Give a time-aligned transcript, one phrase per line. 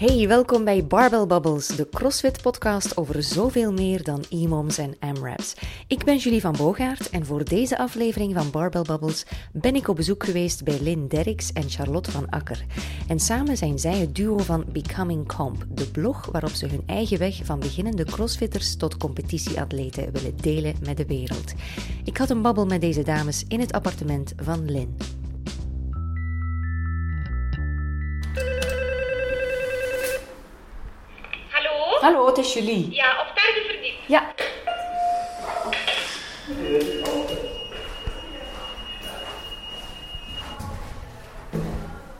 [0.00, 5.54] Hey, welkom bij Barbell Bubbles, de CrossFit-podcast over zoveel meer dan e-moms en AMRAPs.
[5.86, 9.96] Ik ben Julie van Boogaard en voor deze aflevering van Barbell Bubbles ben ik op
[9.96, 12.64] bezoek geweest bij Lynn Derricks en Charlotte van Akker.
[13.08, 17.18] En samen zijn zij het duo van Becoming Comp, de blog waarop ze hun eigen
[17.18, 21.52] weg van beginnende crossfitters tot competitieatleten willen delen met de wereld.
[22.04, 25.19] Ik had een babbel met deze dames in het appartement van Lynn.
[32.00, 32.26] Hallo?
[32.26, 32.88] Het is Julie.
[32.90, 33.94] Ja, op derde verdiep.
[34.06, 34.32] Ja.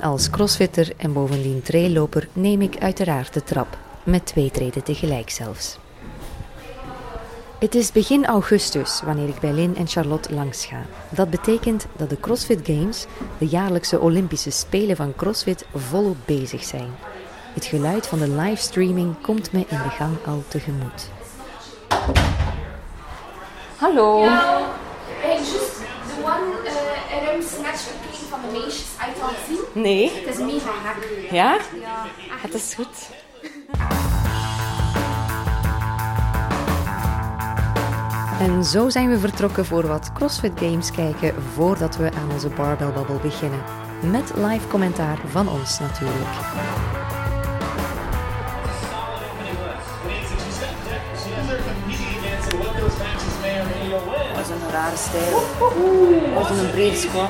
[0.00, 5.78] Als crossfitter en bovendien trailloper neem ik uiteraard de trap, met twee treden tegelijk zelfs.
[7.58, 10.82] Het is begin augustus wanneer ik bij Lynn en Charlotte langs ga.
[11.08, 13.06] Dat betekent dat de CrossFit Games,
[13.38, 16.90] de jaarlijkse Olympische Spelen van CrossFit, volop bezig zijn.
[17.54, 21.10] Het geluid van de livestreaming komt me in de gang al tegemoet.
[23.76, 24.24] Hallo.
[24.24, 24.64] Nou,
[25.06, 29.82] hey, just de one uh, RM snatch routine van de meisjes uit al zien.
[29.82, 30.10] Nee.
[30.24, 31.30] Het is mega gek.
[31.30, 31.58] Ja?
[31.80, 32.06] Ja,
[32.42, 32.52] echt.
[32.52, 33.08] Dat is goed.
[38.40, 42.92] En zo zijn we vertrokken voor wat CrossFit Games kijken voordat we aan onze barbell
[42.92, 43.60] bubble beginnen.
[44.10, 46.28] Met live commentaar van ons natuurlijk.
[53.90, 55.36] Is een rare stijl.
[56.40, 57.28] Is een breed squat.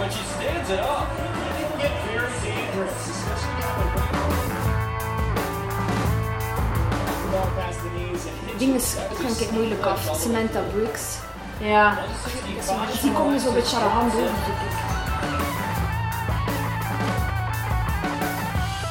[8.58, 8.80] Dingen
[9.14, 10.10] vind ik moeilijk af.
[10.20, 11.16] Samantha Brooks.
[11.58, 11.98] Ja.
[13.02, 14.69] Die komen zo'n beetje arrogant over, vind ik.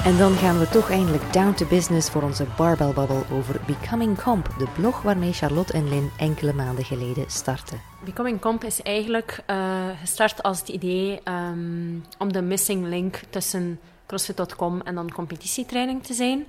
[0.06, 4.22] En dan gaan we toch eindelijk down to business voor onze barbell bubble over Becoming
[4.22, 7.82] Comp, de blog waarmee Charlotte en Lynn enkele maanden geleden startten.
[8.06, 13.80] Becoming Comp is eigenlijk eh, gestart als het idee ehm, om de missing link tussen
[14.08, 16.46] CrossFit.com en dan competitietraining te zijn.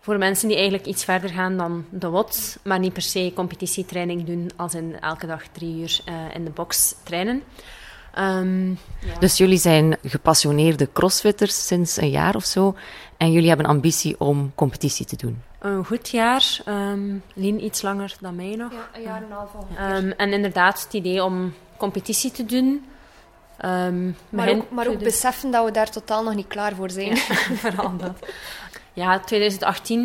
[0.00, 4.26] Voor mensen die eigenlijk iets verder gaan dan de WOTS, maar niet per se competitietraining
[4.26, 7.42] doen als in elke dag drie uur eh, in de box trainen.
[8.14, 8.74] Ehm,
[9.18, 12.74] Dus jullie zijn gepassioneerde crossfitters sinds een jaar of zo
[13.16, 15.42] en jullie hebben ambitie om competitie te doen.
[15.58, 17.00] een goed jaar, ehm
[17.34, 18.72] Lien iets langer dan mij nog.
[18.72, 19.76] Ja, een jaar en een half ongeveer.
[19.96, 22.84] Ehm, en inderdaad het idee om competitie te doen.
[23.58, 24.14] Ehm, maar
[24.46, 27.16] begin ook, maar ook 2000 beseffen dat we daar totaal nog niet klaar voor zijn.
[27.62, 28.18] Vooral dat.
[28.92, 30.00] Ja, 2018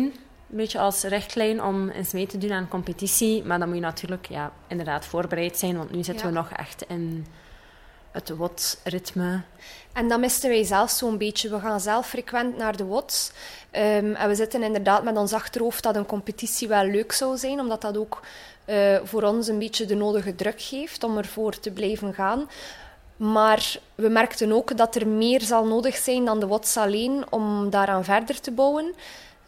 [0.50, 3.44] een beetje als richtlijn om eens mee te doen aan competitie.
[3.44, 6.32] Maar dan moet je natuurlijk ja, inderdaad voorbereid zijn, want nu zitten Ja.
[6.32, 7.26] we nog echt in
[8.16, 9.40] het WOT-ritme.
[9.92, 11.48] En dat misten wij zelf zo'n beetje.
[11.48, 13.30] We gaan zelf frequent naar de WOTS.
[13.70, 17.60] Ehm, en we zitten inderdaad met ons achterhoofd dat een competitie wel leuk zou zijn,
[17.60, 18.20] omdat dat ook
[18.64, 22.48] eh, voor ons een beetje de nodige druk geeft om ervoor te blijven gaan.
[23.16, 27.70] Maar we merkten ook dat er meer zal nodig zijn dan de WOTS alleen om
[27.70, 28.94] daaraan verder te bouwen.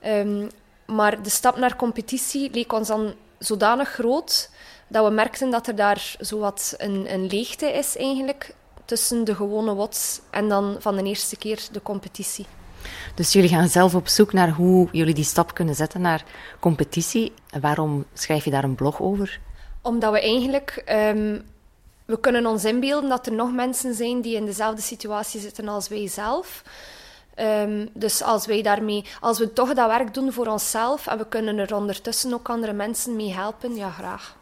[0.00, 0.46] Ehm,
[0.86, 4.50] maar de stap naar competitie leek ons dan zodanig groot
[4.88, 8.54] dat we merkten dat er daar zowat een, een leegte is eigenlijk
[8.84, 12.46] tussen de gewone WOTS en dan van de eerste keer de competitie.
[13.14, 16.24] Dus jullie gaan zelf op zoek naar hoe jullie die stap kunnen zetten naar
[16.60, 17.32] competitie.
[17.60, 19.40] Waarom schrijf je daar een blog over?
[19.82, 20.82] Omdat we eigenlijk...
[20.84, 21.40] ehm,
[22.04, 25.88] we kunnen ons inbeelden dat er nog mensen zijn die in dezelfde situatie zitten als
[25.88, 26.62] wij zelf.
[27.34, 29.04] Ehm, dus als wij daarmee...
[29.20, 32.72] Als we toch dat werk doen voor onszelf en we kunnen er ondertussen ook andere
[32.72, 34.36] mensen mee helpen, ja, graag.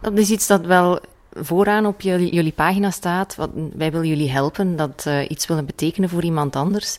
[0.00, 1.00] Dat is iets dat wel
[1.32, 3.34] vooraan op jullie, jullie pagina staat.
[3.34, 6.96] Wat, wij willen jullie helpen, dat eh, iets willen betekenen voor iemand anders.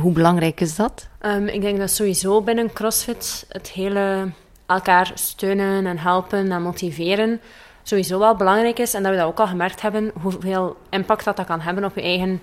[0.00, 1.08] Hoe belangrijk is dat?
[1.18, 4.30] Ehm, ik denk dat sowieso binnen CrossFit het hele
[4.66, 7.40] elkaar steunen en helpen en motiveren
[7.84, 8.94] sowieso wel belangrijk is.
[8.94, 11.94] En dat we dat ook al gemerkt hebben, hoeveel impact dat, dat kan hebben op
[11.94, 12.40] je eigen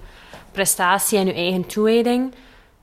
[0.51, 2.34] prestatie en je eigen toewijding.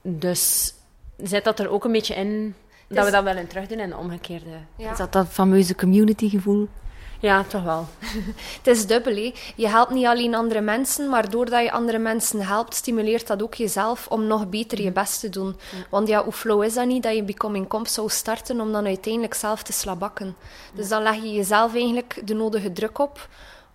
[0.02, 0.74] Dus
[1.16, 2.54] zet dat er ook een beetje in,
[2.88, 4.58] dat we dat wel in terugdoen in de omgekeerde.
[4.76, 4.90] Ja.
[4.90, 6.68] Is dat dat fameuze community-gevoel?
[7.20, 7.86] Ja, toch wel.
[8.62, 9.32] Het is dubbel.
[9.56, 13.54] Je helpt niet alleen andere mensen, maar doordat je andere mensen helpt, stimuleert dat ook
[13.54, 15.56] jezelf om nog beter je best te doen.
[15.90, 18.86] Want ja, hoe flow is dat niet dat je Becoming Comp zou starten om dan
[18.86, 20.36] uiteindelijk zelf te slabakken?
[20.74, 23.28] Dus dan leg je jezelf eigenlijk de nodige druk op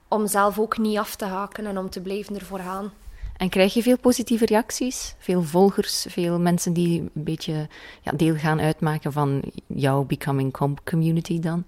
[0.08, 2.92] om zelf ook niet af te haken en om te blijven ervoor gaan.
[3.38, 5.16] En krijg je veel positieve reacties?
[5.18, 7.68] Veel volgers, veel mensen die een beetje
[8.02, 11.64] ja, deel gaan uitmaken van jouw Becoming Comp community dan?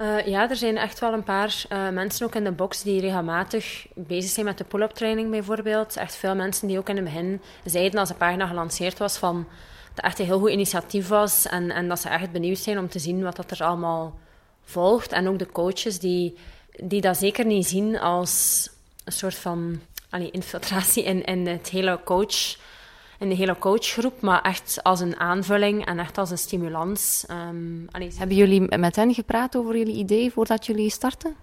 [0.00, 3.00] Uh, ja, er zijn echt wel een paar uh, mensen ook in de box die
[3.00, 5.96] regelmatig bezig zijn met de pull-up training bijvoorbeeld.
[5.96, 9.46] Echt veel mensen die ook in het begin zeiden als de pagina gelanceerd was van
[9.94, 12.88] dat echt een heel goed initiatief was en, en dat ze echt benieuwd zijn om
[12.88, 14.18] te zien wat dat er allemaal
[14.64, 15.12] volgt.
[15.12, 16.36] En ook de coaches die,
[16.70, 18.68] die dat zeker niet zien als
[19.04, 19.80] een soort van
[20.10, 22.56] infiltratie in, in het hele coach
[23.22, 27.24] in de hele coachgroep, maar echt als een aanvulling en echt als een stimulans.
[27.30, 31.36] Um, Hebben jullie met hen gepraat over jullie idee voordat jullie starten?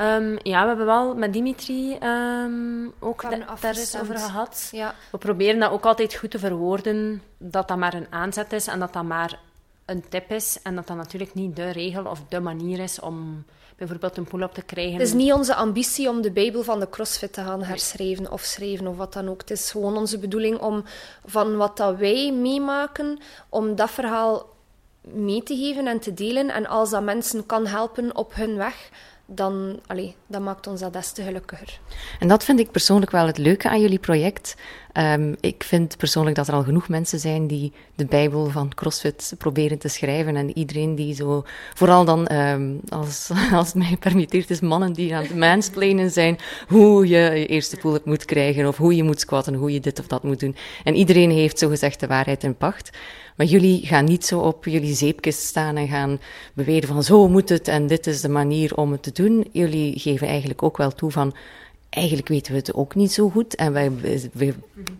[0.00, 3.22] Um, ja, we hebben wel met Dimitri um, ook
[3.60, 4.68] daar eens over gehad.
[4.72, 4.94] Ja.
[5.10, 8.78] We proberen dat ook altijd goed te verwoorden, dat dat maar een aanzet is en
[8.78, 9.38] dat dat maar
[9.84, 13.44] een tip is en dat dat natuurlijk niet de regel of de manier is om
[13.76, 14.92] bijvoorbeeld een pull-up te krijgen.
[14.92, 18.40] Het is niet onze ambitie om de Bijbel van de CrossFit te gaan herschrijven of
[18.40, 19.40] schrijven of wat dan ook.
[19.40, 20.84] Het is gewoon onze bedoeling om
[21.24, 23.18] van wat dat wij meemaken,
[23.48, 24.54] om dat verhaal
[25.02, 26.50] mee te geven en te delen.
[26.50, 28.90] En als dat mensen kan helpen op hun weg,
[29.26, 31.80] dan, allee, dat maakt ons dat des te gelukkiger.
[32.18, 34.54] En dat vind ik persoonlijk wel het leuke aan jullie project.
[34.98, 39.34] Um, ik vind persoonlijk dat er al genoeg mensen zijn die de Bijbel van CrossFit
[39.38, 40.36] proberen te schrijven.
[40.36, 41.44] En iedereen die zo,
[41.74, 46.38] vooral dan, um, als, als het mij permitteert, is mannen die aan het mansplainen zijn
[46.68, 49.98] hoe je je eerste pull-up moet krijgen, of hoe je moet squatten, hoe je dit
[49.98, 50.56] of dat moet doen.
[50.84, 52.90] En iedereen heeft zo gezegd de waarheid in pacht.
[53.36, 56.20] Maar jullie gaan niet zo op jullie zeepkist staan en gaan
[56.54, 59.46] beweren van zo moet het en dit is de manier om het te doen.
[59.52, 61.34] Jullie geven eigenlijk ook wel toe van
[61.96, 63.54] eigenlijk weten we het ook niet zo goed.
[63.54, 63.92] En wij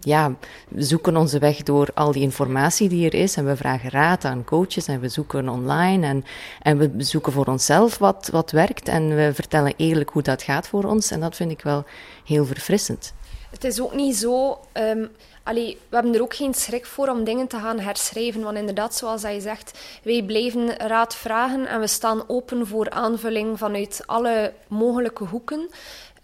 [0.00, 0.34] ja,
[0.76, 3.36] zoeken onze weg door al die informatie die er is.
[3.36, 6.06] En we vragen raad aan coaches en we zoeken online.
[6.06, 6.24] En,
[6.62, 8.88] en we zoeken voor onszelf wat, wat werkt.
[8.88, 11.10] En we vertellen eerlijk hoe dat gaat voor ons.
[11.10, 11.84] En dat vind ik wel
[12.24, 13.12] heel verfrissend.
[13.50, 14.58] Het is ook niet zo.
[14.72, 15.10] Um,
[15.54, 18.42] we hebben er ook geen schrik voor om dingen te gaan herschrijven.
[18.42, 23.58] Want inderdaad, zoals hij zegt, wij blijven raad vragen en we staan open voor aanvulling
[23.58, 25.68] vanuit alle mogelijke hoeken.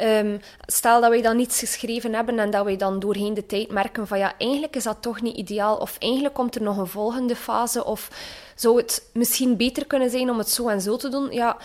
[0.03, 3.71] Um, stel dat wij dan iets geschreven hebben en dat wij dan doorheen de tijd
[3.71, 6.87] merken van ja, eigenlijk is dat toch niet ideaal of eigenlijk komt er nog een
[6.87, 8.11] volgende fase of
[8.55, 11.33] zou het misschien beter kunnen zijn om het zo en zo te doen.
[11.33, 11.57] Ja,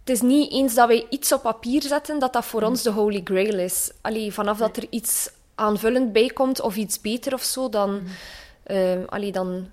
[0.00, 2.90] het is niet eens dat wij iets op papier zetten dat dat voor ons de
[2.90, 3.90] holy grail is.
[4.00, 8.00] Allee, vanaf dat er iets aanvullend bij komt of iets beter of zo, dan,
[8.66, 9.66] uh, allee, dan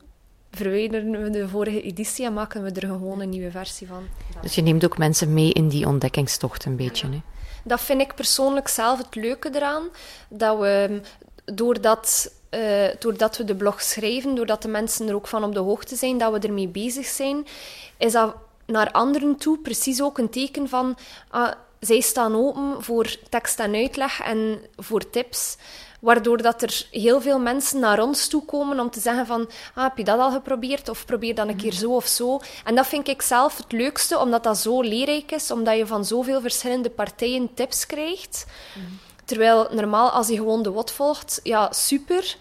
[0.51, 4.03] verwijderen we de vorige editie en maken we er gewoon een nieuwe versie van.
[4.41, 7.21] Dus je neemt ook mensen mee in die ontdekkingstocht een beetje, hè?
[7.67, 9.89] Dat vind ik persoonlijk zelf het leuke eraan.
[10.29, 11.01] Dat we,
[11.45, 15.59] doordat, uh, doordat we de blog schrijven, doordat de mensen er ook van op de
[15.59, 17.47] hoogte zijn, dat we ermee bezig zijn,
[17.97, 18.35] is dat
[18.65, 20.97] naar anderen toe precies ook een teken van...
[21.35, 21.47] Uh,
[21.79, 25.57] zij staan open voor tekst en uitleg en voor tips.
[25.99, 29.83] Waardoor dat er heel veel mensen naar ons toe komen om te zeggen van ah,
[29.83, 30.89] heb je dat al geprobeerd?
[30.89, 32.39] Of probeer dan een keer zo of zo.
[32.63, 35.51] En dat vind ik zelf het leukste, omdat dat zo leerrijk is.
[35.51, 38.45] Omdat je van zoveel verschillende partijen tips krijgt.
[39.25, 42.37] Terwijl normaal, als je gewoon de WOT volgt, ja, super.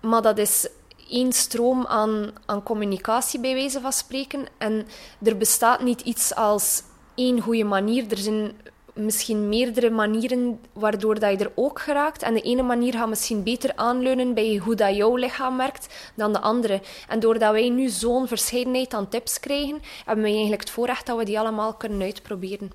[0.00, 0.68] Maar dat is
[1.10, 4.46] één stroom aan, aan communicatie, bij wijze van spreken.
[4.58, 4.86] En
[5.22, 6.82] er bestaat niet iets als
[7.14, 8.04] één goede manier.
[8.10, 8.56] Er zijn
[8.94, 12.22] misschien meerdere manieren waardoor dat je er ook geraakt.
[12.22, 16.32] En de ene manier gaat misschien beter aanleunen bij hoe dat jouw lichaam werkt dan
[16.32, 16.80] de andere.
[17.08, 21.18] En doordat wij nu zo'n verscheidenheid aan tips krijgen, hebben wij eigenlijk het voorrecht dat
[21.18, 22.70] we die allemaal kunnen uitproberen.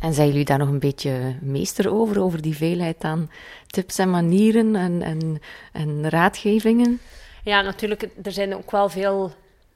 [0.00, 3.30] En zijn jullie daar nog een beetje meester over, over die veelheid aan
[3.66, 5.40] tips en manieren en, en,
[5.72, 7.00] en raadgevingen?
[7.44, 8.08] Ja, natuurlijk.
[8.22, 9.32] Er zijn ook wel veel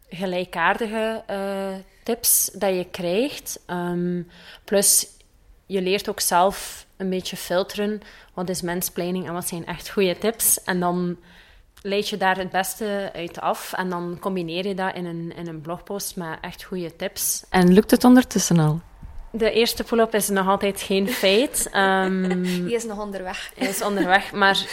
[0.08, 3.60] gelijkaardige uh, tips dat je krijgt.
[3.66, 4.28] Um,
[4.64, 5.06] plus,
[5.68, 8.00] je leert ook zelf een beetje filteren.
[8.34, 10.64] Wat is mansplaining en wat zijn echt goede tips?
[10.64, 11.16] En dan
[11.82, 13.72] leid je daar het beste uit af.
[13.72, 17.44] En dan combineer je dat in een, in een blogpost met echt goede tips.
[17.50, 18.80] En lukt het ondertussen al?
[19.30, 21.70] De eerste pull-up is nog altijd geen feit.
[21.74, 23.50] Um, Die is nog onderweg.
[23.56, 24.66] Hij is onderweg, maar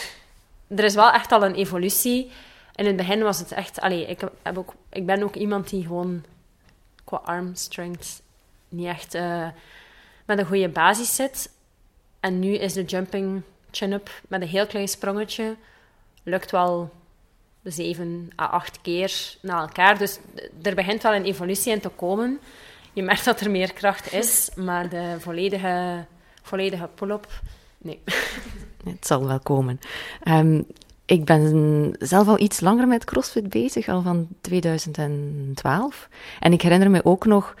[0.68, 2.30] er is wel echt al een evolutie.
[2.74, 3.80] In het begin was het echt...
[3.80, 6.24] Allee, ik, heb ook, ik ben ook iemand die gewoon
[7.04, 8.22] qua arm strength
[8.68, 9.14] niet echt...
[9.14, 9.48] Uh,
[10.26, 11.50] met een goede basis zit.
[12.20, 15.56] En nu is de jumping chin-up met een heel klein sprongetje.
[16.22, 16.90] Lukt wel
[17.62, 19.98] zeven à acht keer na elkaar.
[19.98, 20.18] Dus
[20.62, 22.40] er begint wel een evolutie in te komen.
[22.92, 26.04] Je merkt dat er meer kracht is, maar de volledige,
[26.42, 27.40] volledige pull-up,
[27.78, 28.02] nee.
[28.84, 29.80] Het zal wel komen.
[30.24, 30.66] Um,
[31.06, 36.08] ik ben zelf al iets langer met CrossFit bezig, al van 2012.
[36.40, 37.54] En ik herinner me ook nog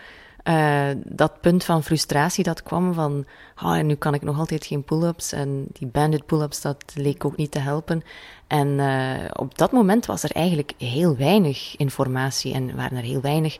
[0.48, 3.26] uh, dat punt van frustratie dat kwam van,
[3.62, 7.36] oh, nu kan ik nog altijd geen pull-ups en die banded pull-ups, dat leek ook
[7.36, 8.02] niet te helpen.
[8.46, 13.20] En uh, op dat moment was er eigenlijk heel weinig informatie en waren er heel
[13.20, 13.58] weinig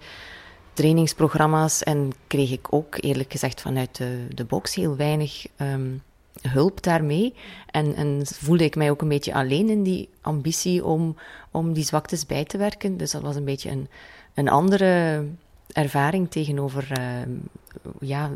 [0.73, 5.91] trainingsprogramma's en kreeg ik ook eerlijk gezegd vanuit de, de box heel weinig ehm,
[6.41, 7.35] hulp daarmee.
[7.71, 11.17] En, en voelde ik mij ook een beetje alleen in die ambitie om,
[11.51, 12.97] om die zwaktes bij te werken.
[12.97, 13.89] Dus dat was een beetje een,
[14.35, 15.25] een andere
[15.73, 17.31] ervaring tegenover ehm,
[18.01, 18.31] ja,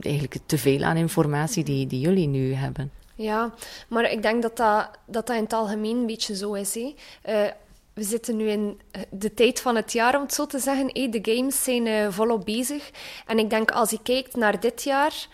[0.00, 2.90] eigenlijk te veel aan informatie die, die jullie nu hebben.
[3.14, 3.54] Ja,
[3.88, 6.74] maar ik denk dat dat, dat, dat in het algemeen een beetje zo is.
[6.74, 6.94] Hè.
[7.28, 7.50] Uh,
[7.92, 11.10] we zitten nu in de tijd van het jaar, om het zo te zeggen.
[11.10, 12.90] De games zijn uh, volop bezig.
[13.26, 15.28] En ik denk als je kijkt naar dit jaar,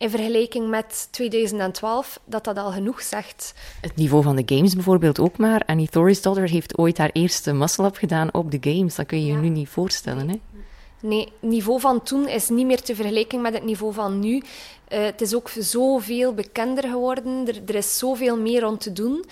[0.00, 3.54] in vergelijking met 2012, dat dat al genoeg zegt.
[3.80, 5.62] Het niveau van de games bijvoorbeeld ook maar.
[5.66, 8.94] Annie Thorisdottir heeft ooit haar eerste muscle-up gedaan op de games.
[8.94, 10.40] Dat kun je je nu niet voorstellen, hè?
[11.00, 14.36] Nee, het niveau van toen is niet meer te vergelijken met het niveau van nu.
[14.36, 14.42] Uh,
[15.04, 17.48] het is ook zoveel bekender geworden.
[17.48, 19.24] Er, er is zoveel meer om te doen.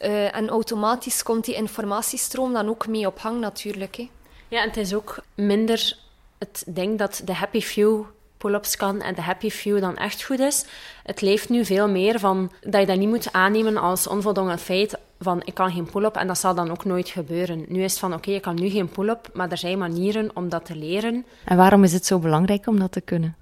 [0.00, 3.96] Uh, en automatisch komt die informatiestroom dan ook mee op hang natuurlijk.
[3.96, 4.10] Hè.
[4.48, 5.98] Ja, en het is ook minder
[6.38, 8.04] het ding dat de happy few
[8.40, 10.64] pull-ups kan en de happy few dan echt goed is.
[11.02, 14.98] Het leeft nu veel meer van dat je dat niet moet aannemen als onvoldongen feit
[15.18, 17.64] van ik kan geen pull-up en dat zal dan ook nooit gebeuren.
[17.68, 20.48] Nu is het van oké, ik kan nu geen pull-up, maar er zijn manieren om
[20.48, 21.26] dat te leren.
[21.44, 23.36] En waarom is het zo belangrijk om dat te kunnen?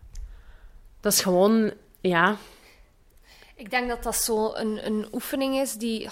[1.01, 2.37] Dat is gewoon, ja,
[3.55, 6.09] ik denk dat dat zo een, een oefening is die...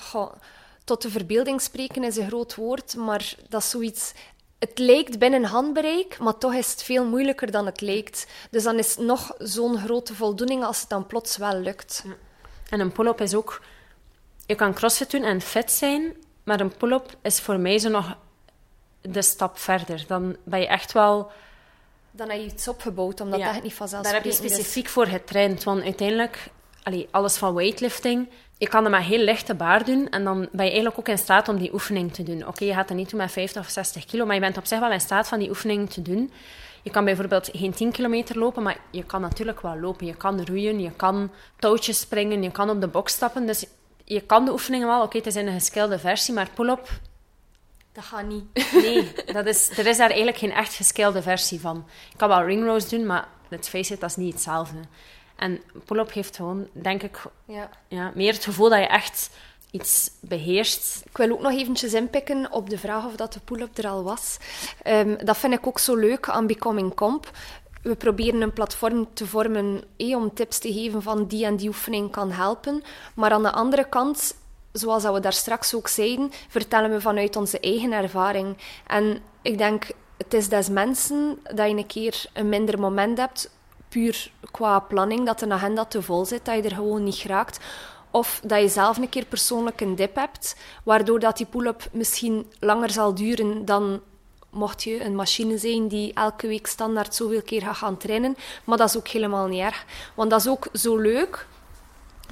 [0.85, 4.13] tot de verbeelding spreken is een groot woord, maar dat is zoiets...
[4.59, 8.27] Het lijkt binnen handbereik, maar toch is het veel moeilijker dan het lijkt.
[8.51, 12.05] Dus dan is het nog zo'n grote voldoening als het dan plots wel lukt.
[12.71, 13.63] En een pull-up is ook...
[14.47, 18.17] Je kan crossfit doen en fit zijn, maar een pull-up is voor mij zo nog
[19.01, 20.05] de stap verder.
[20.07, 21.31] Dan ben je echt wel...
[22.11, 24.39] Dan heb je iets opgebouwd, omdat ja, dat niet vanzelfsprekend is.
[24.39, 26.51] Daar heb je specifiek voor getraind, want uiteindelijk
[26.83, 28.29] allee, alles van weightlifting.
[28.59, 31.19] Je kan dat met heel lichte baar doen en dan ben je eigenlijk ook in
[31.19, 32.47] staat om die oefening te doen.
[32.47, 34.67] Oké, je gaat dat niet doen met 50 of 60 kilo, maar je bent op
[34.67, 36.33] zich wel in staat van die oefening te doen.
[36.83, 40.07] Je kan bijvoorbeeld geen 10 kilometer lopen, maar je kan natuurlijk wel lopen.
[40.07, 43.47] Je kan roeien, je kan touwtjes springen, je kan op de box stappen.
[43.47, 43.67] Dus
[44.05, 45.03] je kan de oefeningen wel.
[45.03, 46.89] Oké, het is in een geskilde versie, maar pull-up...
[47.93, 48.73] Dat gaat niet.
[48.73, 51.87] Nee, dat is, er is daar eigenlijk geen echt geskilde versie van.
[52.11, 54.79] Je kan wel ring rows doen, maar let's face it, dat is niet hetzelfde.
[55.37, 57.71] En pull-up geeft gewoon, denk ik, ja.
[57.89, 59.31] Ja, meer het gevoel dat je echt
[59.71, 61.03] iets beheerst.
[61.05, 64.03] Ik wil ook nog eventjes inpikken op de vraag of dat de pull-up er al
[64.03, 64.37] was.
[64.87, 67.31] Um, dat vind ik ook zo leuk aan Becoming Comp.
[67.83, 71.69] We proberen een platform te vormen eh, om tips te geven van die en die
[71.69, 72.83] oefening kan helpen.
[73.15, 74.35] Maar aan de andere kant,
[74.73, 78.57] zoals we daar straks ook zeiden, vertellen we vanuit onze eigen ervaring.
[78.87, 83.51] En ik denk, het is des mensen dat je een keer een minder moment hebt
[83.89, 87.61] puur qua planning, dat de agenda te vol zit, dat je er gewoon niet raakt.
[88.11, 92.53] Of dat je zelf een keer persoonlijk een dip hebt, waardoor dat die pull-up misschien
[92.61, 94.01] langer zal duren dan
[94.51, 98.37] mocht je een machine zijn die elke week standaard zoveel keer gaat gaan trainen.
[98.65, 99.85] Maar dat is ook helemaal niet erg.
[100.15, 101.47] Want dat is ook zo leuk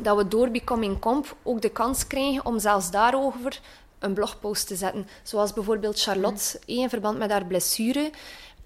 [0.00, 3.60] dat we door Becoming Comp ook de kans krijgen om zelfs daarover
[3.98, 5.08] een blogpost te zetten.
[5.22, 6.76] Zoals bijvoorbeeld Charlotte, mm.
[6.76, 8.10] in verband met haar blessure.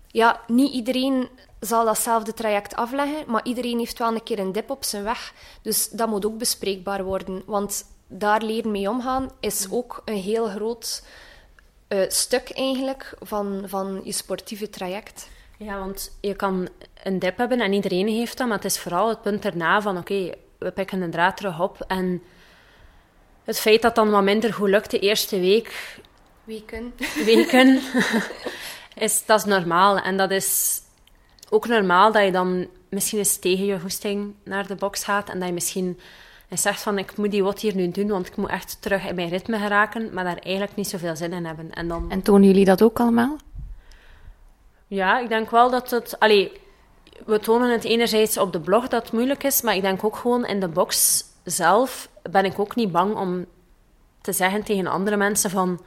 [0.06, 1.28] Ja, niet iedereen
[1.60, 5.32] zal datzelfde traject afleggen, maar iedereen heeft wel een keer een dip op zijn weg.
[5.62, 7.42] Dus dat moet ook bespreekbaar worden.
[7.46, 11.02] Want daar leren mee omgaan is ook een heel groot
[11.88, 15.28] uh, stuk eigenlijk van, van je sportieve traject.
[15.58, 16.68] Ja, want je kan
[17.02, 19.98] een dip hebben en iedereen heeft dat, maar het is vooral het punt erna van
[19.98, 22.22] oké, we pikken een draad terug op en
[23.44, 25.98] het feit dat dan wat minder goed lukt de eerste week...
[26.44, 26.94] Weken.
[27.24, 27.80] Weken.
[28.94, 30.80] is, dat is normaal en dat is
[31.50, 35.38] ook normaal dat je dan misschien eens tegen je hoesting naar de box gaat en
[35.38, 35.98] dat je misschien
[36.50, 39.14] zegt van ik moet die wat hier nu doen, want ik moet echt terug in
[39.14, 41.70] mijn ritme geraken, maar daar eigenlijk niet zoveel zin in hebben.
[41.72, 42.10] En, dan...
[42.10, 43.36] en tonen jullie dat ook allemaal?
[44.86, 46.20] Ja, ik denk wel dat het...
[46.20, 46.52] Allee,
[47.26, 50.16] we tonen het enerzijds op de blog dat het moeilijk is, maar ik denk ook
[50.16, 53.46] gewoon in de box zelf ben ik ook niet bang om
[54.20, 55.80] te zeggen tegen andere mensen van...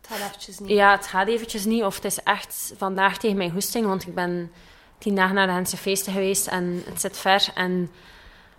[0.00, 0.70] Het gaat eventjes niet.
[0.70, 1.82] Ja, het gaat eventjes niet.
[1.84, 4.52] Of het is echt vandaag tegen mijn hoesting, want ik ben
[4.98, 7.48] tien dagen naar de Hense feesten geweest en het zit ver.
[7.54, 7.90] En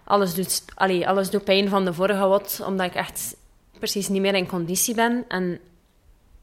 [0.03, 3.35] alles doet, allee, alles doet pijn van de vorige wat, omdat ik echt
[3.79, 5.25] precies niet meer in conditie ben.
[5.27, 5.59] En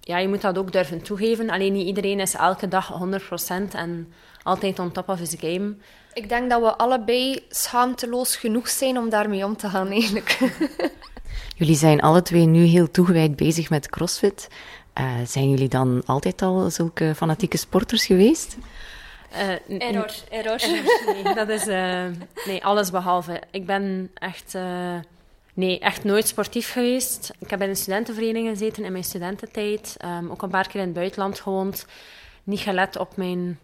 [0.01, 1.51] ja, je moet dat ook durven toegeven.
[1.51, 2.93] Alleen niet iedereen is elke dag
[3.71, 4.13] 100% en
[4.43, 5.75] altijd on top of his game.
[6.13, 10.39] Ik denk dat we allebei schaamteloos genoeg zijn om daarmee om te gaan, eigenlijk.
[11.57, 14.49] Jullie zijn alle twee nu heel toegewijd bezig met CrossFit.
[15.01, 18.57] Uh, zijn jullie dan altijd al zulke fanatieke sporters geweest?
[19.33, 20.61] Uh, error, error.
[21.07, 22.07] Nee, dat is uh,
[22.47, 23.43] nee, alles behalve.
[23.51, 24.95] Ik ben echt, uh,
[25.55, 27.33] nee, echt nooit sportief geweest.
[27.39, 29.97] Ik heb in een studentenvereniging gezeten in mijn studententijd.
[30.05, 31.87] Um, ook een paar keer in het buitenland gewoond.
[32.45, 33.59] Niet gelet op mijn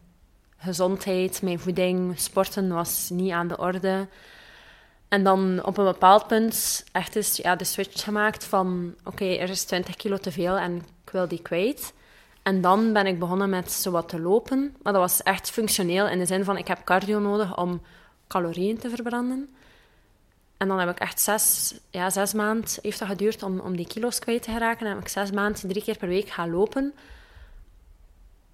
[0.56, 4.06] gezondheid, mijn voeding, sporten was niet aan de orde.
[5.08, 8.94] En dan op een bepaald punt echt eens ja, de switch gemaakt van...
[9.04, 11.92] Oké, er is 20 kilo te veel en ik wil die kwijt.
[12.42, 14.76] En dan ben ik begonnen met zowat te lopen.
[14.82, 16.56] Maar dat was echt functioneel in de zin van...
[16.56, 17.82] Ik heb cardio nodig om
[18.26, 19.48] calorieën te verbranden.
[20.56, 23.86] En dan heb ik echt zes, ja, zes maanden heeft dat geduurd om, om die
[23.86, 24.86] kilo's kwijt te geraken.
[24.86, 26.94] En heb ik zes maanden drie keer per week gaan lopen.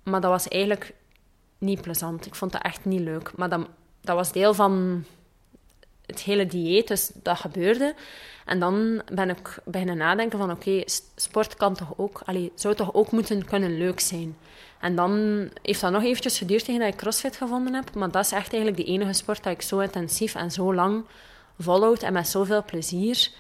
[0.03, 0.95] Maar dat was eigenlijk
[1.59, 2.27] niet plezant.
[2.27, 3.37] Ik vond dat echt niet leuk.
[3.37, 3.69] Maar dat,
[4.01, 5.05] dat was deel van
[6.07, 7.95] het hele dieet, dus dat gebeurde.
[8.49, 10.83] En dan ben ik beginnen nadenken van oké,
[11.17, 14.37] sport kan toch ook, allee, zou toch ook moeten kunnen leuk zijn.
[14.81, 15.13] En dan
[15.63, 17.95] heeft dat nog eventjes geduurd tegen dat ik CrossFit gevonden heb.
[17.95, 21.05] Maar dat is echt eigenlijk de enige sport dat ik zo intensief en zo lang
[21.59, 23.31] volhoud en met zoveel plezier.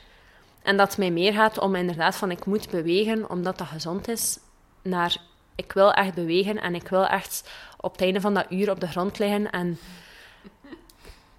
[0.63, 4.09] En dat het mij meer gaat om inderdaad van ik moet bewegen omdat dat gezond
[4.09, 4.39] is,
[4.83, 5.17] naar
[5.55, 7.51] ik wil echt bewegen en ik wil echt
[7.81, 9.79] op het einde van dat uur op de grond liggen en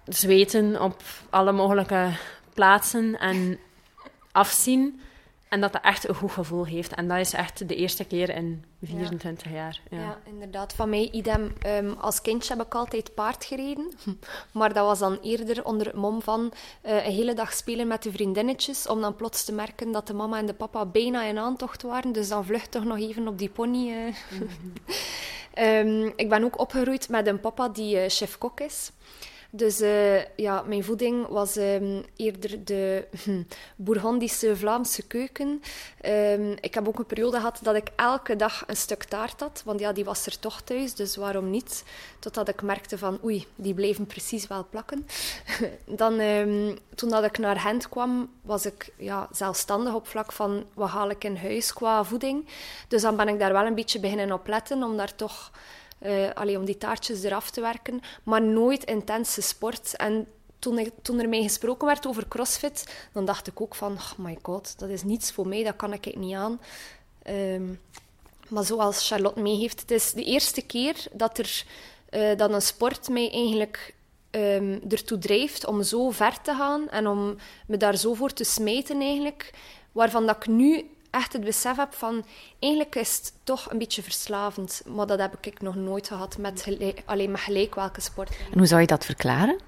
[0.04, 2.10] zweten op alle mogelijke
[2.60, 3.58] plaatsen en
[4.32, 5.00] afzien.
[5.48, 6.94] En dat dat echt een goed gevoel heeft.
[6.94, 9.80] En dat is echt de eerste keer in 24 jaar.
[9.90, 9.98] Ja.
[9.98, 10.18] ja.
[10.24, 10.72] inderdaad.
[10.72, 11.52] Van mij, idem.
[11.66, 13.92] Um, als kindje heb ik altijd paard gereden.
[14.58, 16.52] Maar dat was dan eerder onder het mom van
[16.86, 18.86] uh, een hele dag spelen met de vriendinnetjes.
[18.86, 22.12] Om dan plots te merken dat de mama en de papa bijna in aantocht waren.
[22.12, 23.88] Dus dan vluchtig nog even op die pony.
[23.88, 24.14] Uh.
[24.30, 24.48] Mm
[25.54, 25.64] -hmm.
[25.64, 28.90] um, ik ben ook opgegroeid met een papa die uh, chef-kok is.
[29.52, 33.42] Dus uh, ja, mijn voeding was um, eerder de hm,
[33.76, 35.62] Bourgondische Vlaamse keuken.
[36.06, 39.62] Um, ik heb ook een periode gehad dat ik elke dag een stuk taart had,
[39.64, 41.84] want ja, die was er toch thuis, dus waarom niet?
[42.18, 45.06] Totdat ik merkte van, oei, die bleven precies wel plakken.
[45.84, 50.64] Dan, um, toen dat ik naar Gent kwam, was ik ja, zelfstandig op vlak van,
[50.74, 52.48] wat haal ik in huis qua voeding?
[52.88, 55.50] Dus dan ben ik daar wel een beetje beginnen op letten, om daar toch
[56.02, 59.96] uh, allee, om die taartjes eraf te werken, maar nooit intense sport.
[59.96, 60.26] En
[60.58, 64.38] toen, toen er mij gesproken werd over CrossFit, dan dacht ik ook van, oh my
[64.42, 66.60] god, dat is niets voor mij, dat kan ik niet aan.
[67.28, 67.80] Um,
[68.48, 71.64] maar zoals Charlotte meegeeft, het is de eerste keer dat, er,
[72.10, 73.94] uh, dat een sport mij eigenlijk
[74.30, 78.44] um, ertoe drijft om zo ver te gaan en om me daar zo voor te
[78.44, 79.50] smijten eigenlijk,
[79.92, 82.24] waarvan dat ik nu echt het besef heb van
[82.58, 84.82] eigenlijk is het toch een beetje verslavend.
[84.86, 88.30] Maar dat heb ik nog nooit gehad met alleen maar gelijk welke sport.
[88.52, 89.58] En hoe zou je dat verklaren?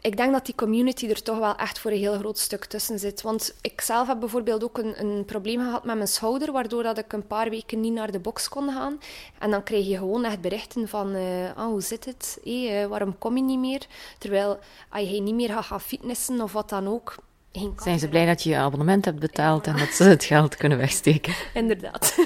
[0.00, 2.98] Ik denk dat die community er toch wel echt voor een heel groot stuk tussen
[2.98, 3.22] zit.
[3.22, 6.98] Want ik zelf heb bijvoorbeeld ook een, een probleem gehad met mijn schouder, waardoor dat
[6.98, 9.00] ik een paar weken niet naar de box kon gaan.
[9.38, 12.38] En dan kreeg je gewoon echt berichten van, uh, ah, hoe zit het?
[12.44, 13.86] Hey, uh, waarom kom je niet meer?
[14.18, 17.14] Terwijl als je niet meer gaat gaan fitnessen of wat dan ook,
[17.76, 20.78] zijn ze blij dat je je abonnement hebt betaald en dat ze het geld kunnen
[20.78, 21.34] wegsteken?
[21.54, 22.14] Inderdaad.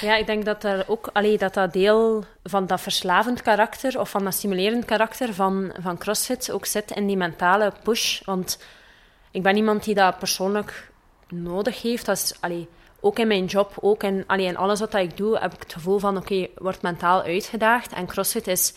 [0.00, 4.10] Ja, ik denk dat er ook allee, dat, dat deel van dat verslavend karakter of
[4.10, 8.20] van dat stimulerend karakter van, van CrossFit ook zit in die mentale push.
[8.24, 8.58] Want
[9.30, 10.90] ik ben iemand die dat persoonlijk
[11.28, 12.06] nodig heeft.
[12.06, 12.68] Dat is, allee,
[13.00, 15.72] ook in mijn job, ook in, allee, in alles wat ik doe, heb ik het
[15.72, 17.92] gevoel van oké, okay, wordt mentaal uitgedaagd.
[17.92, 18.74] En CrossFit is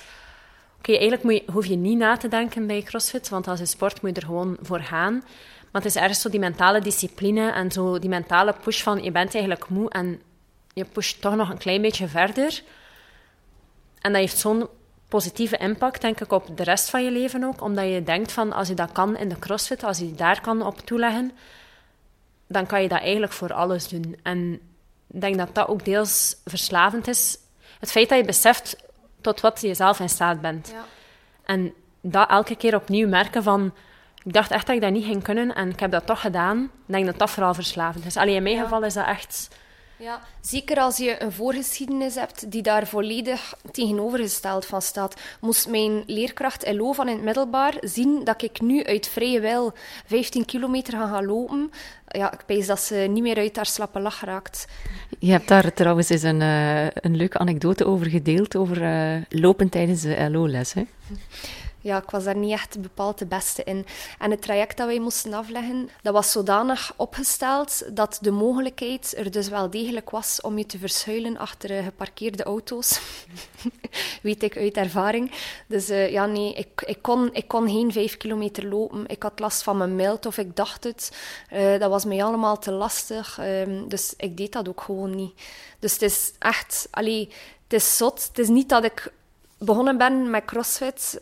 [0.88, 3.66] Oké, eigenlijk moet je, hoef je niet na te denken bij CrossFit, want als je
[3.66, 5.14] sport moet je er gewoon voor gaan.
[5.72, 9.12] Maar het is ergens zo die mentale discipline en zo die mentale push van je
[9.12, 10.22] bent eigenlijk moe en
[10.74, 12.64] je pusht toch nog een klein beetje verder.
[14.02, 14.68] En dat heeft zo'n
[15.08, 17.62] positieve impact, denk ik, op de rest van je leven ook.
[17.62, 20.66] Omdat je denkt van, als je dat kan in de crossfit, als je daar kan
[20.66, 21.32] op toeleggen,
[22.48, 24.16] dan kan je dat eigenlijk voor alles doen.
[24.24, 24.54] En
[25.08, 27.38] ik denk dat dat ook deels verslavend is.
[27.80, 28.86] Het feit dat je beseft
[29.22, 30.70] tot wat je zelf in staat bent.
[30.74, 30.84] Ja.
[31.46, 33.74] En dat elke keer opnieuw merken van...
[34.24, 36.64] Ik dacht echt dat ik dat niet ging kunnen en ik heb dat toch gedaan.
[36.64, 38.18] Ik denk dat dat vooral verslavend is.
[38.18, 39.50] Alleen in mijn geval is dat echt...
[40.00, 45.22] Ja, zeker als je een voorgeschiedenis hebt die daar volledig tegenovergesteld van staat.
[45.42, 49.74] Moest mijn leerkracht LO van het middelbaar zien dat ik nu uit vrije wil
[50.06, 51.72] 15 kilometer ga gaan lopen,
[52.08, 54.68] ja, ik pees dat ze niet meer uit haar slappe lach raakt.
[55.20, 59.70] Je hebt daar trouwens eens een, uh, een leuke anekdote over gedeeld, over uh, lopen
[59.70, 60.84] tijdens de LO-les, hè?
[61.88, 63.86] Ja, ik was daar niet echt bepaald de beste in.
[64.20, 69.32] En het traject dat wij moesten afleggen, dat was zodanig opgesteld dat de mogelijkheid er
[69.32, 73.00] dus wel degelijk was om je te verschuilen achter uh, geparkeerde auto's.
[74.22, 75.32] Weet ik uit ervaring.
[75.68, 79.08] Dus uh, ja, nee, ik, ik, kon, ik kon geen vijf kilometer lopen.
[79.08, 81.12] Ik had last van mijn mild of ik dacht het.
[81.54, 83.40] Uh, dat was mij allemaal te lastig.
[83.42, 85.34] Um, dus ik deed dat ook gewoon niet.
[85.80, 87.28] Dus het is echt, allee,
[87.64, 88.28] het is zot.
[88.28, 89.12] Het is niet dat ik
[89.58, 91.22] begonnen ben met CrossFit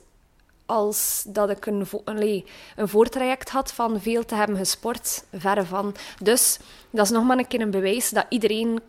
[0.66, 5.24] als dat ik een, vo allee, een voortraject had van veel te hebben gesport.
[5.34, 5.96] Verre van.
[6.22, 8.80] Dus dat is nog maar een keer een bewijs dat iedereen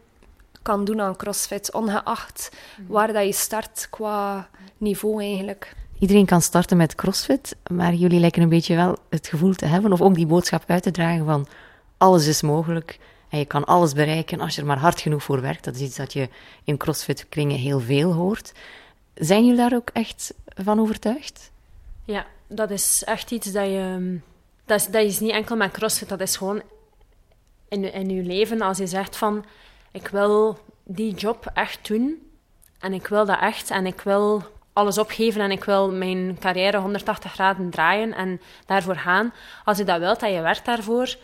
[0.63, 2.51] kan doen aan CrossFit, ongeacht
[2.87, 5.75] waar dat je start qua niveau eigenlijk.
[5.99, 9.93] Iedereen kan starten met CrossFit, maar jullie lijken een beetje wel het gevoel te hebben,
[9.93, 11.47] of ook die boodschap uit te dragen van
[11.99, 15.41] alles is mogelijk en je kan alles bereiken als je er maar hard genoeg voor
[15.41, 15.65] werkt.
[15.65, 16.29] Dat is iets dat je
[16.65, 18.53] in CrossFit-kringen heel veel hoort.
[19.15, 21.51] Zijn jullie daar ook echt van overtuigd?
[22.07, 24.19] Ja, dat is echt iets dat je...
[24.65, 26.63] Dat is, dat is niet enkel met CrossFit, dat is gewoon
[27.69, 29.45] in, in je leven als je zegt van
[29.93, 32.31] ik wil die job echt doen
[32.79, 34.43] en ik wil dat echt en ik wil
[34.73, 39.33] alles opgeven en ik wil mijn carrière 180 graden draaien en daarvoor gaan.
[39.65, 41.17] Als je dat wilt en je werkt daarvoor,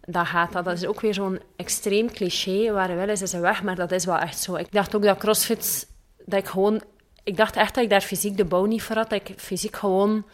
[0.00, 0.64] dan gaat dat.
[0.64, 2.72] Dat is ook weer zo'n extreem cliché.
[2.72, 4.54] Waar wil is, is een weg, maar dat is wel echt zo.
[4.54, 5.88] Ik dacht ook dat CrossFit,
[6.24, 6.82] dat ik gewoon...
[7.22, 9.10] Ik dacht echt dat ik daar fysiek de bouw niet voor had.
[9.10, 10.24] Dat ik fysiek gewoon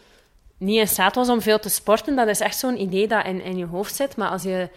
[0.57, 2.15] niet in staat was om veel te sporten.
[2.15, 4.17] Dat is echt zo'n idee dat in, in je hoofd zit.
[4.17, 4.69] Maar als je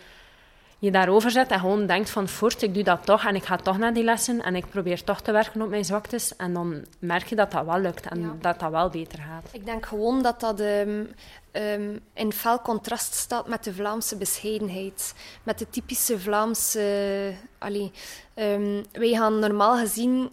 [0.82, 3.56] je daarover zet en gewoon denkt van voort, ik doe dat toch en ik ga
[3.56, 6.36] toch naar die lessen en ik probeer toch te werken op mijn zwaktes.
[6.36, 9.48] En dan merk je dat dat wel lukt en dat dat wel beter gaat.
[9.52, 11.10] Ik denk gewoon dat dat um,
[11.52, 15.14] um, in fel contrast staat met de Vlaamse bescheidenheid.
[15.42, 17.34] Met de typische Vlaamse...
[17.58, 17.92] allee,
[18.34, 20.30] um, wij gaan normaal gezien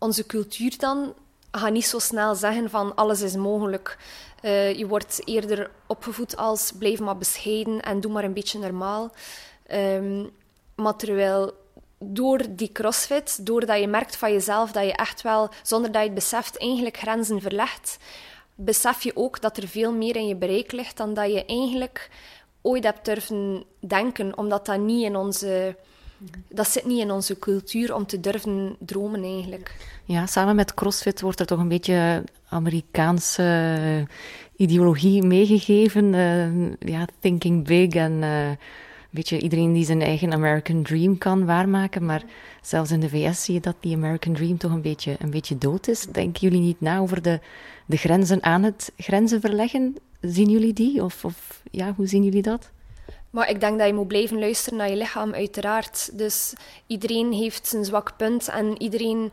[0.00, 1.14] onze cultuur dan
[1.50, 3.98] gaan niet zo snel zeggen van alles is mogelijk.
[4.42, 9.10] Uh, je wordt eerder opgevoed als blijf maar bescheiden en doe maar een beetje normaal.
[9.72, 10.30] Um,
[10.74, 11.52] maar terwijl
[11.98, 16.06] door die crossfit, doordat je merkt van jezelf dat je echt wel, zonder dat je
[16.06, 17.98] het beseft, eigenlijk grenzen verlegt,
[18.54, 22.10] besef je ook dat er veel meer in je bereik ligt dan dat je eigenlijk
[22.62, 25.76] ooit hebt durven denken, omdat dat niet in onze...
[26.48, 29.74] Dat zit niet in onze cultuur om te durven dromen, eigenlijk.
[30.04, 34.06] Ja, samen met CrossFit wordt er toch een beetje Amerikaanse
[34.56, 36.12] ideologie meegegeven.
[36.12, 38.50] Uh, ja, thinking big en uh,
[39.10, 42.04] beetje iedereen die zijn eigen American Dream kan waarmaken.
[42.04, 42.22] Maar
[42.62, 45.58] zelfs in de VS zie je dat die American Dream toch een beetje, een beetje
[45.58, 46.06] dood is.
[46.06, 47.40] Denken jullie niet na over de,
[47.86, 49.96] de grenzen aan het grenzen verleggen?
[50.20, 51.04] Zien jullie die?
[51.04, 52.70] Of, of ja, hoe zien jullie dat?
[53.30, 56.18] Maar ik denk dat je moet blijven luisteren naar je lichaam, uiteraard.
[56.18, 56.52] Dus
[56.86, 59.32] iedereen heeft zijn zwak punt en iedereen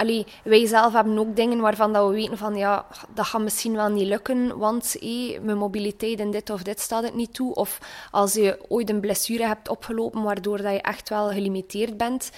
[0.00, 3.74] allee, wij zelf hebben ook dingen waarvan dat we weten van ja, dat gaat misschien
[3.74, 7.54] wel niet lukken, want hey, mijn mobiliteit in dit of dit staat het niet toe.
[7.54, 7.78] Of
[8.10, 12.30] als je ooit een blessure hebt opgelopen waardoor dat je echt wel gelimiteerd bent.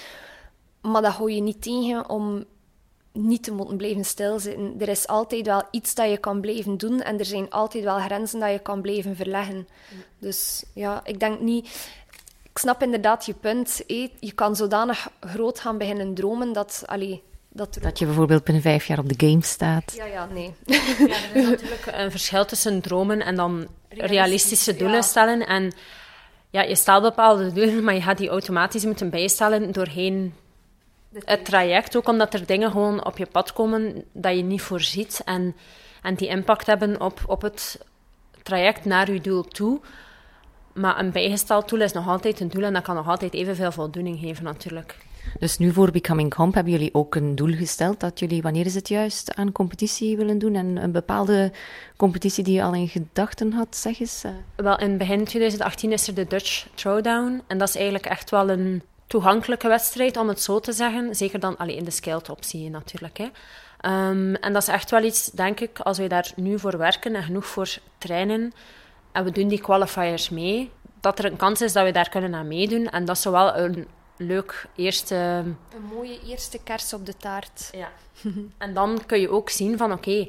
[0.80, 2.44] Maar dat hou je niet tegen om
[3.12, 4.74] niet te moeten blijven stilzitten.
[4.78, 7.98] Er is altijd wel iets dat je kan blijven doen en er zijn altijd wel
[7.98, 9.68] grenzen dat je kan blijven verleggen.
[10.18, 11.90] Dus ja, ik denk niet...
[12.50, 13.82] Ik snap inderdaad je punt.
[14.20, 16.82] Je kan zodanig groot gaan beginnen dromen dat...
[16.86, 19.92] Allee, dat, dat, je bijvoorbeeld binnen vijf jaar op de game staat.
[19.96, 20.54] Ja, ja, nee.
[20.66, 25.46] Ja, er is natuurlijk een verschil tussen dromen en dan realistische doelen stellen.
[25.46, 25.72] En
[26.50, 30.34] ja, je stelt bepaalde doelen, maar je gaat die automatisch moeten bijstellen doorheen
[31.18, 31.96] het traject.
[31.96, 35.22] Ook omdat er dingen gewoon op je pad komen dat je niet voorziet.
[35.24, 35.56] En,
[36.02, 37.80] en die impact hebben op, op het
[38.42, 39.80] traject naar je doel toe.
[40.72, 43.72] Maar een bijgesteld doel is nog altijd een doel en dat kan nog altijd evenveel
[43.72, 44.96] voldoening geven natuurlijk.
[45.38, 48.74] Dus nu voor Becoming Comp hebben jullie ook een doel gesteld dat jullie, wanneer is
[48.74, 50.54] het juist, aan competitie willen doen?
[50.54, 51.52] En een bepaalde
[51.96, 54.24] competitie die je al in gedachten had, zeg eens.
[54.56, 57.42] Wel, in begin 2018 is er de Dutch Throwdown.
[57.46, 61.14] En dat is eigenlijk echt wel een toegankelijke wedstrijd, om het zo te zeggen.
[61.14, 63.18] Zeker dan alleen in de optie natuurlijk.
[63.18, 63.24] Hè.
[64.08, 67.14] Um, en dat is echt wel iets, denk ik, als wij daar nu voor werken
[67.14, 68.52] en genoeg voor trainen,
[69.12, 70.70] en we doen die qualifiers mee,
[71.00, 72.86] dat er een kans is dat we daar kunnen aan meedoen.
[72.86, 75.14] En dat is wel een leuk eerste...
[75.14, 77.70] Een mooie eerste kers op de taart.
[77.72, 77.88] Ja.
[78.58, 80.28] en dan kun je ook zien van, oké,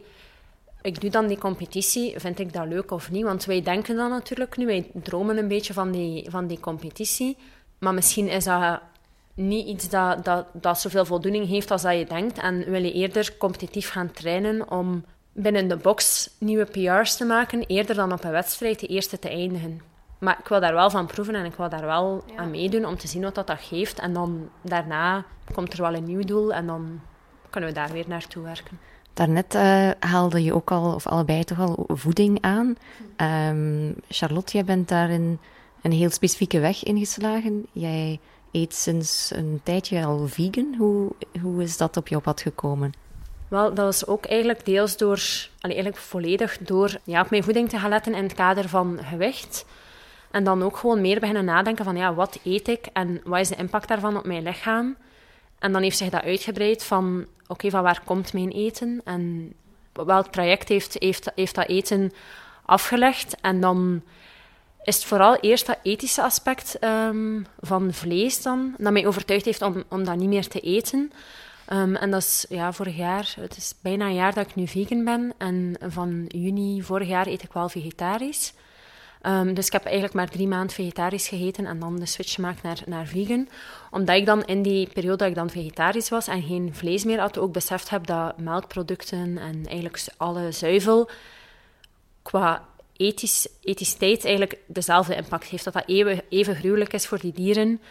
[0.82, 3.24] ik doe dan die competitie, vind ik dat leuk of niet?
[3.24, 7.38] Want wij denken dan natuurlijk nu, wij dromen een beetje van die, van die competitie.
[7.84, 8.80] Maar misschien is dat
[9.34, 12.38] niet iets dat, dat, dat zoveel voldoening heeft als dat je denkt.
[12.38, 17.66] En wil je eerder competitief gaan trainen om binnen de box nieuwe PR's te maken,
[17.66, 19.82] eerder dan op een wedstrijd de eerste te eindigen.
[20.20, 22.98] Maar ik wil daar wel van proeven en ik wil daar wel aan meedoen om
[22.98, 24.00] te zien wat dat, dat geeft.
[24.00, 27.00] En dan daarna komt er wel een nieuw doel en dan
[27.50, 28.80] kunnen we daar weer naartoe werken.
[29.14, 32.76] Daarnet uh, haalde je ook al, of allebei toch al, voeding aan.
[33.50, 35.10] Um, Charlotte, jij bent daar
[35.84, 37.66] een, heel specifieke weg ingeslagen.
[37.72, 38.20] Jij
[38.52, 40.76] eet sinds een tijdje al vegan.
[40.78, 42.92] Hoe, hoe is dat op jouw pad gekomen?
[43.48, 45.22] Wel, dat was ook eigenlijk deels door,
[45.60, 49.66] eigenlijk volledig door ja, op mijn voeding te gaan letten in het kader van gewicht.
[50.32, 53.48] En dan ook gewoon meer beginnen nadenken van, ja, wat eet ik en wat is
[53.48, 54.96] de impact daarvan op mijn lichaam?
[55.60, 59.02] En dan heeft zich dat uitgebreid van, oké, van waar komt mijn eten?
[59.04, 59.54] En
[59.94, 62.12] welk traject heeft, heeft, heeft dat eten
[62.66, 63.36] afgelegd?
[63.42, 64.02] En dan
[64.84, 69.62] is het vooral eerst dat ethische aspect ehm, van vlees dan, dat mij overtuigd heeft
[69.62, 71.12] om, om dat niet meer te eten.
[71.66, 74.68] Ehm, en dat is ja, vorig jaar, het is bijna een jaar dat ik nu
[74.68, 75.34] vegan ben.
[75.38, 78.54] En van juni vorig jaar eet ik wel vegetarisch.
[79.22, 82.64] Ehm, dus ik heb eigenlijk maar drie maanden vegetarisch gegeten en dan de switch gemaakt
[82.64, 83.50] naar, naar vegan.
[83.92, 87.20] Omdat ik dan in die periode dat ik dan vegetarisch was en geen vlees meer
[87.20, 91.10] had, ook beseft heb dat melkproducten en eigenlijk alle zuivel
[92.22, 92.66] qua
[92.98, 95.64] ethisch, ethiciteit eigenlijk dezelfde impact heeft.
[95.64, 97.82] Dat dat even, even gruwelijk is voor die dieren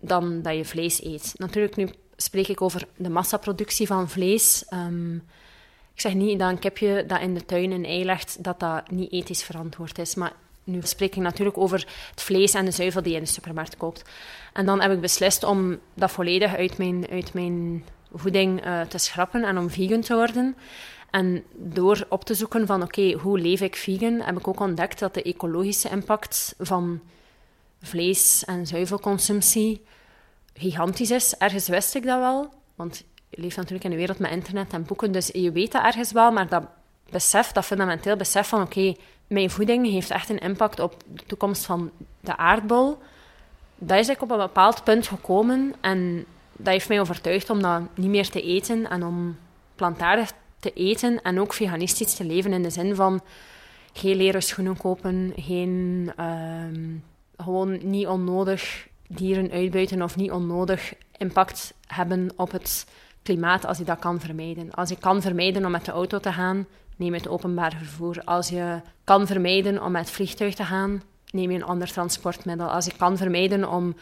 [0.00, 1.34] dan dat je vlees eet.
[1.36, 4.64] Natuurlijk, nu spreek ik over de massaproductie van vlees.
[4.68, 5.14] Ehm,
[5.94, 8.90] ik zeg niet dat een kipje dat in de tuin een ei legt, dat dat
[8.90, 10.14] niet ethisch verantwoord is.
[10.14, 10.32] Maar
[10.64, 13.76] nu spreek ik natuurlijk over het vlees en de zuivel die je in de supermarkt
[13.76, 14.02] koopt.
[14.52, 18.98] En dan heb ik beslist om dat volledig uit mijn, uit mijn voeding uh, te
[18.98, 20.56] schrappen en om vegan te worden.
[21.10, 24.98] En door op te zoeken van oké, hoe leef ik vegan, heb ik ook ontdekt
[24.98, 27.00] dat de ecologische impact van
[27.82, 29.84] vlees- en zuivelconsumptie
[30.54, 31.36] gigantisch is.
[31.36, 34.84] Ergens wist ik dat wel, want je leeft natuurlijk in een wereld met internet en
[34.84, 36.64] boeken, dus je weet dat ergens wel, maar dat
[37.10, 38.94] besef, dat fundamenteel besef van oké,
[39.26, 42.98] mijn voeding heeft echt een impact op de toekomst van de aardbol.
[43.78, 47.82] Dat is ik op een bepaald punt gekomen en dat heeft mij overtuigd om dat
[47.94, 49.38] niet meer te eten en om
[49.74, 53.20] plantaardig te eten en ook veganistisch te leven in de zin van
[53.92, 56.96] geen leren schoenen kopen, geen ehm,
[57.36, 62.86] gewoon niet onnodig dieren uitbuiten of niet onnodig impact hebben op het
[63.22, 64.70] klimaat als je dat kan vermijden.
[64.70, 68.22] Als je kan vermijden om met de auto te gaan, neem het openbaar vervoer.
[68.24, 72.66] Als je kan vermijden om met vliegtuig te gaan, neem je een ander transportmiddel.
[72.66, 73.94] Als je kan vermijden om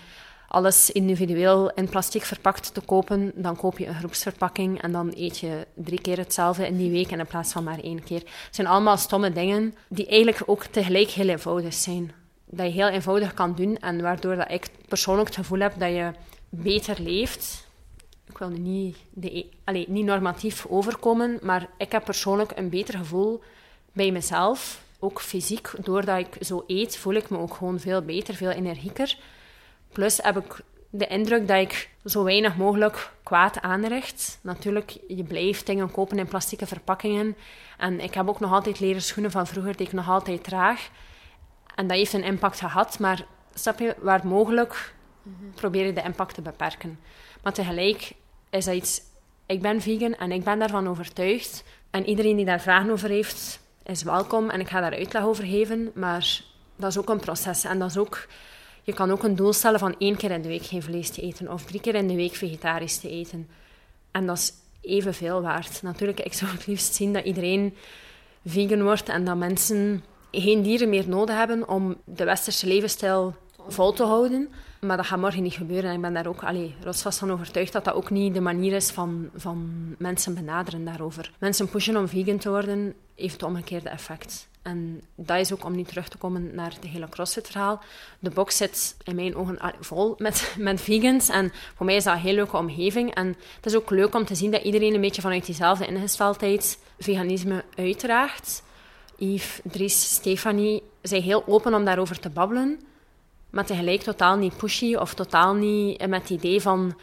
[0.49, 5.39] alles individueel in plastic verpakt te kopen, dan koop je een groepsverpakking en dan eet
[5.39, 8.19] je drie keer hetzelfde in die week in plaats van maar één keer.
[8.21, 12.13] Het zijn allemaal stomme dingen die eigenlijk ook tegelijk heel eenvoudig zijn.
[12.45, 15.91] Dat je heel eenvoudig kan doen en waardoor dat ik persoonlijk het gevoel heb dat
[15.91, 16.13] je
[16.49, 17.67] beter leeft.
[18.29, 23.43] Ik wil nu niet, allez, niet normatief overkomen, maar ik heb persoonlijk een beter gevoel
[23.93, 24.83] bij mezelf.
[24.99, 29.19] Ook fysiek, doordat ik zo eet, voel ik me ook gewoon veel beter, veel energieker.
[29.99, 34.39] Plus heb ik de indruk dat ik zo weinig mogelijk kwaad aanricht.
[34.43, 37.37] Natuurlijk, je blijft dingen kopen in plastieke verpakkingen.
[37.79, 40.89] En ik heb ook nog altijd leren schoenen van vroeger die ik nog altijd draag.
[41.75, 44.95] En dat heeft een impact gehad, maar snap je, waar mogelijk
[45.55, 46.99] probeer je de impact te beperken.
[47.43, 48.13] Maar tegelijk
[48.51, 49.01] is dat iets...
[49.47, 51.65] Ik ben vegan en ik ben daarvan overtuigd.
[51.91, 54.51] En iedereen die daar vragen over heeft, is welkom.
[54.51, 55.91] En ik ga daar uitleg over geven.
[55.95, 56.41] Maar
[56.77, 57.65] dat is ook een proces.
[57.65, 58.27] En dat is ook
[58.88, 61.20] je kan ook een doel stellen van één keer in de week geen vlees te
[61.20, 63.48] eten of drie keer in de week vegetarisch te eten.
[64.11, 65.83] En dat is evenveel waard.
[65.83, 67.74] Natuurlijk, ik zou het liefst zien dat iedereen
[68.46, 73.35] vegan wordt en dat mensen geen dieren meer nodig hebben om de westerse levensstijl
[73.68, 74.48] vol te houden.
[74.81, 75.90] Maar dat gaat morgen niet gebeuren.
[75.90, 78.72] En ik ben daar ook allee, rotsvast van overtuigd dat dat ook niet de manier
[78.72, 81.33] is van, van mensen benaderen daarover.
[81.38, 84.48] Mensen pushen om vegan te worden, heeft het omgekeerde effect.
[84.69, 87.81] En dat is ook om nu terug te komen naar het hele CrossFit-verhaal.
[88.19, 90.15] De box zit in mijn ogen vol
[90.59, 91.29] met, vegans.
[91.29, 93.15] En voor mij is dat een heel leuke omgeving.
[93.15, 93.27] En
[93.57, 97.65] het is ook leuk om te zien dat iedereen een beetje vanuit diezelfde ingesteldheid veganisme
[97.77, 98.63] uitdraagt.
[99.17, 102.81] Yves, Dries, Stefanie zijn heel open om daarover te babbelen.
[103.51, 106.97] Maar tegelijk totaal niet pushy of totaal niet met het idee van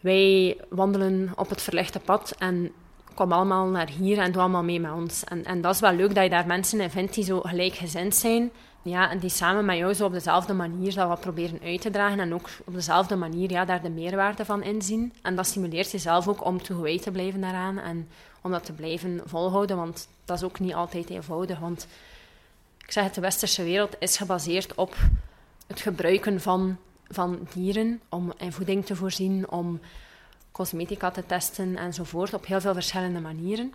[0.00, 2.72] wij wandelen op het verlichte pad en
[3.14, 5.24] kom allemaal naar hier en doe allemaal mee met ons.
[5.24, 8.14] En, en dat is wel leuk dat je daar mensen in vindt die zo gelijkgezind
[8.14, 8.50] zijn.
[8.82, 11.90] Ja, en die samen met jou zo op dezelfde manier dat wat proberen uit te
[11.90, 12.20] dragen.
[12.20, 15.12] En ook op dezelfde manier ja, daar de meerwaarde van inzien.
[15.22, 17.78] En dat stimuleert jezelf ook om toegewijd te blijven daaraan.
[17.78, 18.08] En
[18.40, 19.76] om dat te blijven volhouden.
[19.76, 21.58] Want dat is ook niet altijd eenvoudig.
[21.58, 21.86] Want
[22.78, 24.96] ik zeg het, de westerse wereld is gebaseerd op
[25.66, 26.76] het gebruiken van,
[27.08, 28.00] van dieren.
[28.08, 29.80] Om in voeding te voorzien, om
[30.54, 33.72] cosmetica te testen enzovoort, op heel veel verschillende manieren.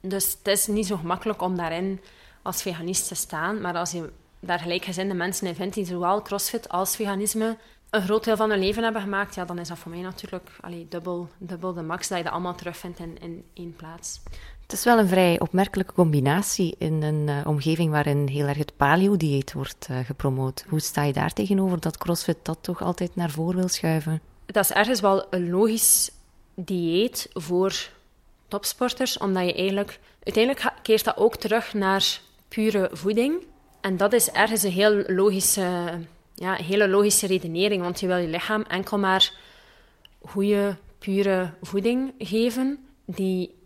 [0.00, 2.00] Dus het is niet zo gemakkelijk om daarin
[2.42, 4.10] als veganist te staan, maar als je
[4.40, 7.56] daar gelijkgezinde mensen in vindt die zowel crossfit als veganisme
[7.90, 10.50] een groot deel van hun leven hebben gemaakt, ja, dan is dat voor mij natuurlijk
[10.60, 14.20] allee, dubbel, dubbel de max dat je dat allemaal terugvindt in, in één plaats.
[14.62, 18.76] Het is wel een vrij opmerkelijke combinatie in een uh, omgeving waarin heel erg het
[18.76, 20.64] paleo-dieet wordt uh, gepromoot.
[20.68, 24.20] Hoe sta je daar tegenover dat CrossFit dat toch altijd naar voren wil schuiven?
[24.52, 26.10] Dat is ergens wel een logisch
[26.54, 27.72] dieet voor
[28.48, 29.98] topsporters, omdat je eigenlijk...
[30.22, 33.42] Uiteindelijk keert dat ook terug naar pure voeding.
[33.80, 35.98] En dat is ergens een heel logische,
[36.34, 39.32] ja, hele logische redenering, want je wil je lichaam enkel maar
[40.20, 43.57] goede, pure voeding geven, die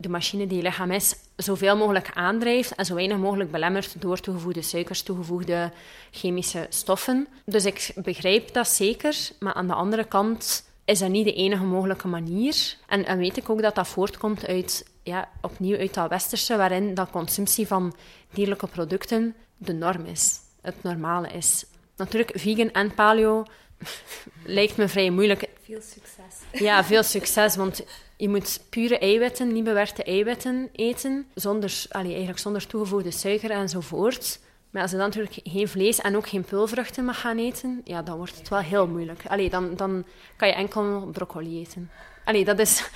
[0.00, 4.20] de machine die je lichaam is, zoveel mogelijk aandrijft en zo weinig mogelijk belemmert door
[4.20, 5.72] toegevoegde suikers, toegevoegde
[6.10, 7.28] chemische stoffen.
[7.44, 11.64] Dus ik begrijp dat zeker, maar aan de andere kant is dat niet de enige
[11.64, 12.76] mogelijke manier.
[12.86, 16.94] En, en weet ik ook dat dat voortkomt uit, ja, opnieuw uit dat westerse, waarin
[16.94, 17.94] dat consumptie van
[18.30, 21.66] dierlijke producten de norm is, het normale is.
[21.96, 23.44] Natuurlijk, vegan en paleo
[24.44, 25.48] lijkt me vrij moeilijk.
[25.68, 26.60] Veel succes.
[26.62, 27.82] Ja, veel succes, want
[28.16, 34.40] je moet pure eiwitten, niet bewerkte eiwitten eten, zonder, allee, eigenlijk zonder toegevoegde suiker enzovoort.
[34.70, 38.02] Maar als je dan natuurlijk geen vlees en ook geen pulvruchten mag gaan eten, ja,
[38.02, 39.22] dan wordt het wel heel moeilijk.
[39.26, 40.04] Allee, dan, dan
[40.36, 41.90] kan je enkel broccoli eten.
[42.24, 42.90] Allee, dat is,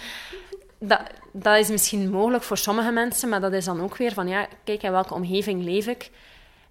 [0.79, 1.01] dat,
[1.33, 4.49] dat is misschien mogelijk voor sommige mensen, maar dat is dan ook weer van, ja,
[4.65, 6.11] kijk in welke omgeving leef ik.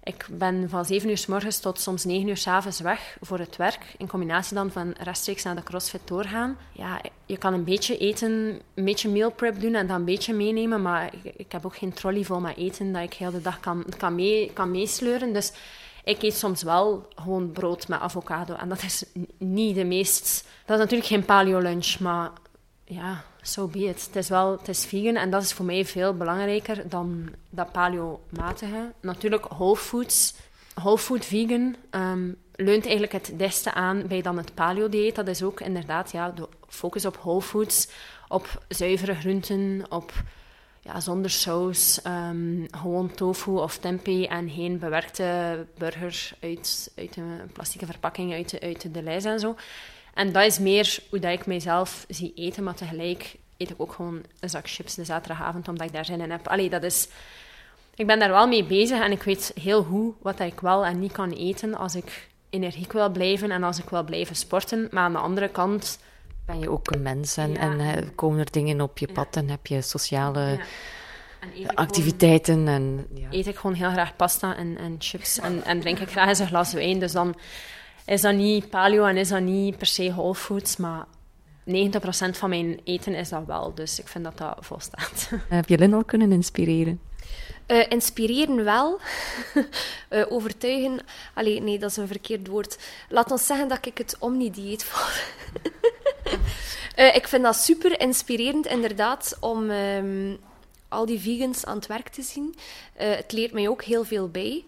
[0.04, 3.38] Ik ben van 7 uur s morgens tot soms 9 uur s avonds weg voor
[3.38, 3.94] het werk.
[3.98, 6.56] In combinatie dan van rechtstreeks naar de CrossFit doorgaan.
[6.72, 10.34] Ja, je kan een beetje eten, een beetje meal prep doen en dan een beetje
[10.34, 10.82] meenemen.
[10.82, 13.84] Maar ik, heb ook geen trolley vol met eten dat ik heel de dag kan,
[13.96, 15.32] kan, mee, kan meesleuren.
[15.32, 15.52] Dus
[16.04, 18.54] ik eet soms wel gewoon brood met avocado.
[18.54, 19.04] En dat is
[19.38, 20.48] niet de meest...
[20.64, 22.30] Dat is natuurlijk geen paleo lunch, maar
[22.84, 24.06] ja, so be it.
[24.06, 27.72] Het is wel het is vegan en dat is voor mij veel belangrijker dan dat
[27.72, 28.92] paleo-matige.
[29.00, 30.34] Natuurlijk, whole foods,
[30.74, 35.14] whole food vegan um, leunt eigenlijk het beste aan bij dan het paleo-dieet.
[35.14, 37.88] Dat is ook inderdaad ja, de focus op whole foods,
[38.28, 40.12] op zuivere groenten, op
[40.80, 47.50] ja, zonder saus, um, gewoon tofu of tempeh en geen bewerkte burger uit, uit een
[47.52, 49.56] plastieke verpakking, uit, uit de lijst en zo.
[50.14, 53.92] En dat is meer hoe dat ik mijzelf zie eten, maar tegelijk eet ik ook
[53.92, 56.48] gewoon een zak chips de zaterdagavond, omdat ik daar zin in heb.
[56.48, 57.08] Allee, dat is...
[57.94, 60.98] Ik ben daar wel mee bezig en ik weet heel goed wat ik wel en
[60.98, 64.88] niet kan eten als ik energiek wil blijven en als ik wil blijven sporten.
[64.90, 65.98] Maar aan de andere kant...
[66.46, 69.66] Ben je ook een mens en, en komen er dingen op je pad en heb
[69.66, 70.60] je sociale...
[71.74, 72.68] activiteiten.
[72.68, 73.28] en, ja.
[73.30, 76.38] Eet ik gewoon heel graag pasta en, en chips en, en drink ik graag eens
[76.38, 76.98] een glas wijn.
[76.98, 77.34] Dus dan
[78.06, 81.04] is dat niet paleo en is dat niet per se whole foods, maar
[81.64, 81.72] 90%
[82.30, 83.74] van mijn eten is dat wel.
[83.74, 85.30] Dus ik vind dat dat volstaat.
[85.48, 87.00] Heb je Lynn al kunnen inspireren?
[87.66, 89.00] Uh, inspireren wel.
[90.10, 91.00] uh, overtuigen.
[91.34, 92.78] Allee, nee, dat is een verkeerd woord.
[93.08, 95.08] Laat ons zeggen dat ik het omni-dieet val.
[97.04, 100.38] uh, ik vind dat super inspirerend, inderdaad, om um,
[100.92, 102.54] al die vegans aan het werk te zien.
[102.94, 104.64] het leert mij ook heel veel bij.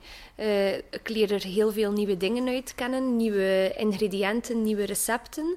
[0.90, 5.56] ik leer er heel veel nieuwe dingen uit kennen, nieuwe ingrediënten, nieuwe recepten.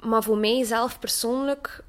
[0.00, 1.82] Maar voor mij zelf persoonlijk,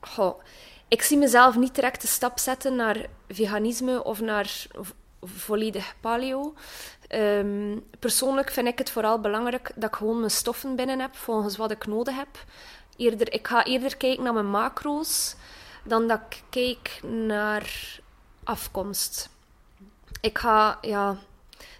[0.00, 0.40] goh,
[0.88, 4.66] ik zie mezelf niet direct de stap zetten naar veganisme of naar
[5.22, 6.54] volledig paleo.
[7.14, 11.56] Um, persoonlijk vind ik het vooral belangrijk dat ik gewoon mijn stoffen binnen heb volgens
[11.56, 12.44] wat ik nodig heb.
[12.96, 15.34] Eerder, ik ga eerder kijken naar mijn macro's
[15.88, 17.98] dan dat ik kijk naar
[18.44, 19.30] afkomst.
[20.20, 21.16] Ik ga, ja,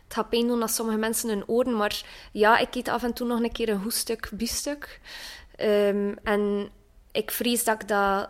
[0.04, 3.12] het gaat pijn doen aan sommige mensen hun oren, maar ja, ik eet af en
[3.12, 5.00] toe nog een keer een goed stuk biefstuk.
[5.60, 6.70] Um, en
[7.12, 8.28] ik vrees dat ik dat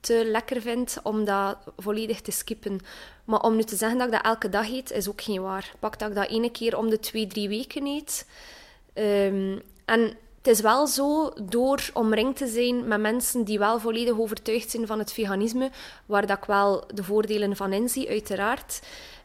[0.00, 2.80] te lekker vind om dat volledig te skippen.
[3.24, 5.72] Maar om nu te zeggen dat ik dat elke dag eet, is ook geen waar.
[5.78, 8.26] Pak dat ik dat ene keer om de twee, drie weken eet.
[8.94, 14.18] Um, en het is wel zo, door omringd te zijn met mensen die wel volledig
[14.18, 15.70] overtuigd zijn van het veganisme,
[16.06, 18.80] waar dat ik wel de voordelen van inzie, uiteraard,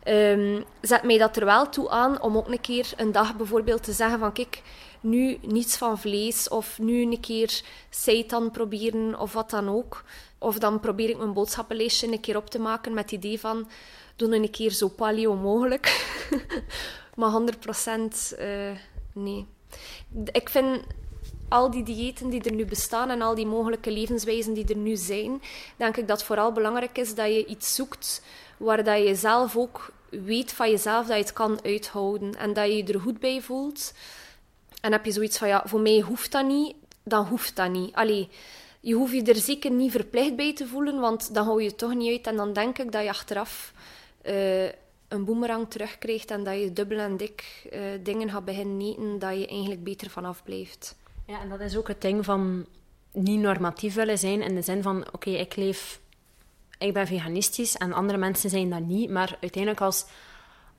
[0.07, 3.83] um, zet mij dat er wel toe aan om ook een keer een dag bijvoorbeeld
[3.83, 4.61] te zeggen van kijk,
[4.99, 10.03] nu niets van vlees of nu een keer seitan proberen of wat dan ook.
[10.37, 13.67] Of dan probeer ik mijn boodschappenlijstje een keer op te maken met het idee van
[14.15, 16.15] doe een keer zo paleo mogelijk.
[17.15, 17.35] maar 100%
[18.39, 18.77] uh, eh,
[19.13, 19.45] nee.
[20.31, 20.83] Ik vind
[21.49, 24.95] al die diëten die er nu bestaan en al die mogelijke levenswijzen die er nu
[24.95, 25.41] zijn,
[25.77, 28.21] denk ik dat het vooral belangrijk is dat je iets zoekt
[28.57, 32.65] waar dat je zelf ook weet van jezelf dat je het kan uithouden en dat
[32.65, 33.93] je je er goed bij voelt.
[34.81, 37.95] En heb je zoiets van, ja, voor mij hoeft dat niet, dan hoeft dat niet.
[37.95, 38.29] Allee,
[38.79, 41.77] je hoeft je er zeker niet verplicht bij te voelen, want dan hou je het
[41.77, 42.27] toch niet uit.
[42.27, 43.73] En dan denk ik dat je achteraf
[44.25, 44.63] uh,
[45.07, 49.39] een boemerang terugkrijgt en dat je dubbel en dik uh, dingen gaat beginnen eten, dat
[49.39, 50.95] je eigenlijk beter vanaf blijft.
[51.25, 52.65] Ja, en dat is ook het ding van
[53.11, 55.99] niet normatief willen zijn, in de zin van, oké, ik leef...
[56.77, 60.05] Ik ben veganistisch en andere mensen zijn dat niet, maar uiteindelijk als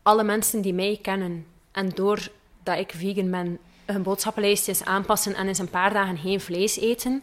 [0.03, 5.59] alle mensen die mij kennen en doordat ik vegan ben, hun boodschappenlijstjes aanpassen en eens
[5.59, 7.23] een paar dagen geen vlees eten,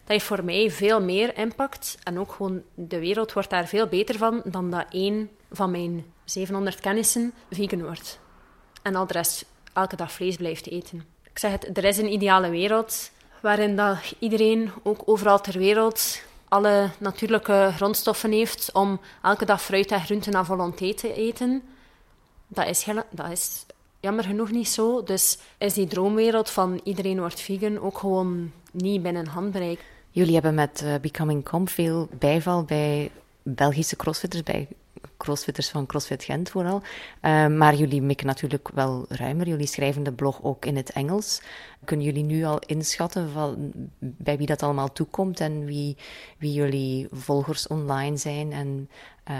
[0.00, 1.98] dat heeft voor mij veel meer impact.
[2.02, 6.04] En ook gewoon de wereld wordt daar veel beter van dan dat één van mijn
[6.24, 8.20] 700 kennissen vegan wordt.
[8.82, 11.13] En al de rest elke dag vlees blijft eten.
[11.34, 13.10] Ik zeg het, er is een ideale wereld
[13.40, 19.90] waarin dat iedereen, ook overal ter wereld, alle natuurlijke grondstoffen heeft om elke dag fruit
[19.90, 21.62] en groenten volonté te eten.
[22.46, 23.66] Dat is, dat is
[24.00, 25.02] jammer genoeg niet zo.
[25.02, 29.84] Dus is die droomwereld van iedereen wordt vegan ook gewoon niet binnen handbereik.
[30.10, 33.10] Jullie hebben met uh, Becoming Com veel bijval bij
[33.42, 34.68] Belgische crossfitters, bij
[35.16, 36.82] crossfitters van CrossFit Gent vooral.
[37.22, 39.48] Uh, maar jullie mikken natuurlijk wel ruimer.
[39.48, 41.40] Jullie schrijven de blog ook in het Engels.
[41.84, 45.96] Kunnen jullie nu al inschatten van bij wie dat allemaal toekomt en wie,
[46.38, 48.90] wie jullie volgers online zijn en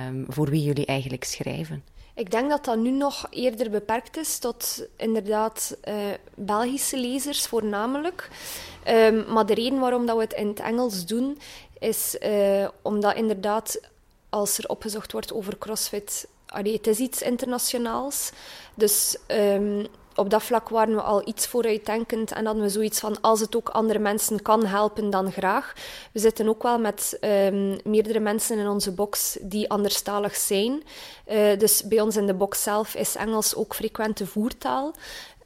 [0.09, 1.85] um, voor wie jullie eigenlijk schrijven?
[2.14, 5.95] Ik denk dat dat nu nog eerder beperkt is tot inderdaad uh,
[6.35, 8.29] Belgische lezers voornamelijk.
[8.89, 11.39] Um, maar de reden waarom dat we het in het Engels doen,
[11.79, 13.81] is uh, omdat inderdaad
[14.35, 18.30] als er opgezocht wordt over CrossFit, allee, het is iets internationaals.
[18.74, 23.20] Dus um, op dat vlak waren we al iets vooruitdenkend en hadden we zoiets van
[23.20, 25.72] als het ook andere mensen kan helpen, dan graag.
[26.12, 30.82] We zitten ook wel met um, meerdere mensen in onze box die anderstalig zijn.
[31.32, 34.95] Uh, dus bij ons in de box zelf is Engels ook frequente voertaal.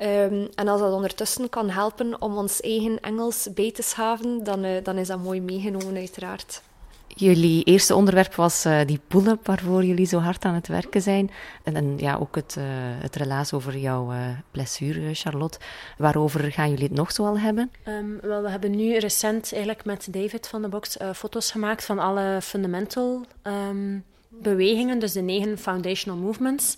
[0.00, 4.64] Um, en als dat ondertussen kan helpen om ons eigen Engels bij te schaven, dan,
[4.64, 6.62] uh, dan is dat mooi meegenomen uiteraard.
[7.08, 11.30] Jullie eerste onderwerp was uh, die pull-up waarvoor jullie zo hard aan het werken zijn.
[11.62, 12.64] En, ja, ook het, uh,
[13.02, 14.18] het relaas over jouw uh,
[14.50, 15.58] blessure, Charlotte.
[15.98, 17.70] Waarover gaan jullie het nog zo al hebben?
[17.88, 21.98] Um, wel, we hebben nu recent eigenlijk met David van de Box foto's gemaakt van
[21.98, 26.76] alle fundamental um, bewegingen, dus de negen foundational movements.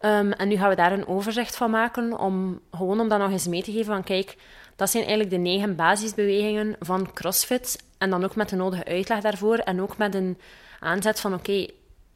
[0.00, 3.30] Um, en nu gaan we daar een overzicht van maken, om, gewoon om dat nog
[3.30, 4.36] eens mee te geven van kijk,
[4.76, 7.82] dat zijn eigenlijk de negen basisbewegingen van CrossFit.
[8.04, 9.56] En dan ook met de nodige uitleg daarvoor.
[9.56, 10.38] En ook met een
[10.80, 11.66] aanzet van oké,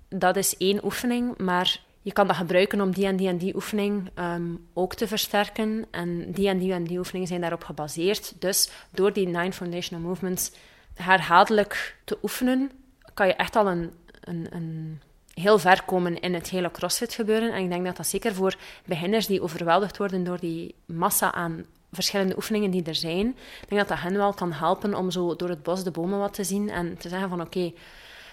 [0.09, 3.55] dat is één oefening, maar je kan dat gebruiken om die en die en die
[3.55, 5.87] oefening um, ook te versterken.
[5.91, 8.35] En die en die en die oefeningen zijn daarop gebaseerd.
[8.39, 10.53] Dus door die nine foundational movements
[10.95, 12.71] herhaaldelijk te oefenen,
[13.15, 15.01] kan je echt al een, een, een
[15.35, 17.53] heel ver komen in het hele CrossFit gebeuren.
[17.53, 21.65] En ik denk dat dat zeker voor beginners die overweldigd worden door die massa aan
[21.93, 23.27] verschillende oefeningen die er zijn.
[23.29, 26.19] Ik denk dat dat hen wel kan helpen om zo door het bos de bomen
[26.19, 27.73] wat te zien en te zeggen van oké,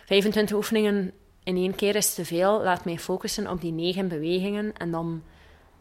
[0.06, 1.12] 25 oefeningen
[1.44, 2.64] in één keer is te veel.
[2.64, 5.24] Laat mij focussen op die negen bewegingen en dan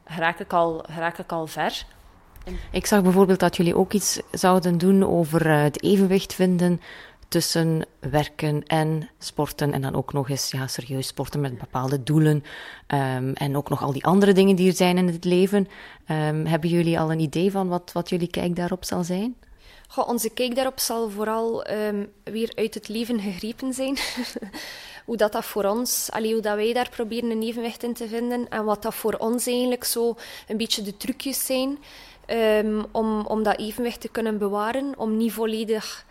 [0.05, 1.85] raak ik al, raak ik al ver.
[2.70, 6.81] Ik zag bijvoorbeeld dat jullie ook iets zouden doen over eh, het evenwicht vinden
[7.35, 9.72] tussen werken en sporten.
[9.72, 12.45] En dan ook nog eens ja, serieus sporten met bepaalde doelen.
[12.89, 15.68] Um, en ook nog al die andere dingen die er zijn in het leven.
[16.11, 19.37] Um, hebben jullie al een idee van wat, wat jullie kijk daarop zal zijn?
[19.89, 23.97] Goh, onze kijk daarop zal vooral um, weer uit het leven gegrepen zijn.
[25.07, 28.09] hoe dat, dat voor ons, allee, hoe dat wij daar proberen een evenwicht in te
[28.09, 28.49] vinden.
[28.49, 30.16] En wat dat voor ons eigenlijk zo
[30.49, 31.78] een beetje de trucjes zijn.
[32.93, 34.93] Om, om dat evenwicht te kunnen bewaren.
[34.97, 36.05] Om niet volledig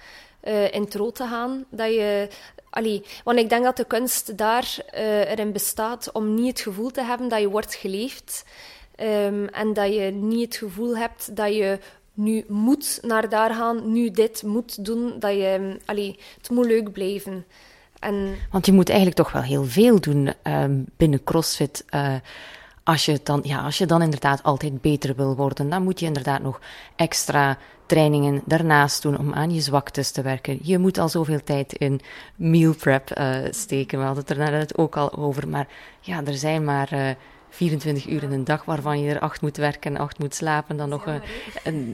[0.48, 1.66] uh, in het rood te gaan.
[1.70, 2.28] Dat je,
[2.70, 6.92] allee, want ik denk dat de kunst daar uh, erin bestaat om niet het gevoel
[6.92, 8.46] te hebben dat je wordt geleefd.
[9.00, 11.80] Um, en dat je niet het gevoel hebt dat je
[12.14, 15.14] nu moet naar daar gaan, nu dit moet doen.
[15.20, 17.46] Dat je, allee, het moet leuk blijven.
[18.00, 18.36] En...
[18.52, 21.86] Want je moet eigenlijk toch wel heel veel doen um, binnen CrossFit.
[21.96, 22.16] Uh,
[22.84, 26.06] als je, dan, ja, als je dan inderdaad altijd beter wil worden, dan moet je
[26.06, 26.60] inderdaad nog
[26.96, 30.60] extra trainingen daarnaast doen om aan je zwaktes te werken.
[30.62, 32.02] Je moet al zoveel tijd in
[32.36, 34.00] meal prep uh, steken.
[34.00, 35.48] We hadden het er net ook al over.
[35.48, 35.68] Maar
[36.00, 37.10] ja, er zijn maar eh,
[37.54, 40.78] 24 uur in een dag waarvan je er acht moet werken en acht moet slapen.
[40.78, 41.16] Dan nog, uh,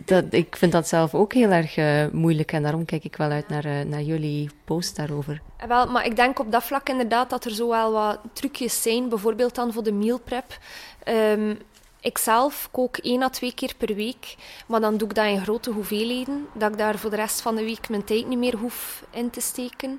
[0.05, 1.77] dat, ik vind dat zelf ook heel erg
[2.11, 5.41] moeilijk en daarom kijk ik wel uit naar, naar jullie post daarover.
[5.67, 9.09] Wel, maar ik denk op dat vlak inderdaad dat er zo wel wat trucjes zijn.
[9.09, 10.57] Bijvoorbeeld dan voor de meal prep.
[11.05, 11.57] Um,
[12.01, 14.35] ik zelf kook één à twee keer per week,
[14.67, 17.55] maar dan doe ik dat in grote hoeveelheden, dat ik daar voor de rest van
[17.55, 19.89] de week mijn tijd niet meer hoef in te steken.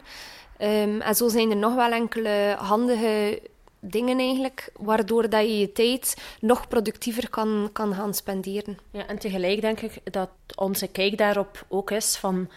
[0.59, 3.43] Um, en zo zijn er nog wel enkele handige
[3.81, 8.79] dingen eigenlijk, waardoor dat je je tijd nog productiever kan, kan gaan spenderen.
[8.91, 12.51] Ja, en tegelijk denk ik dat onze kijk daarop ook is van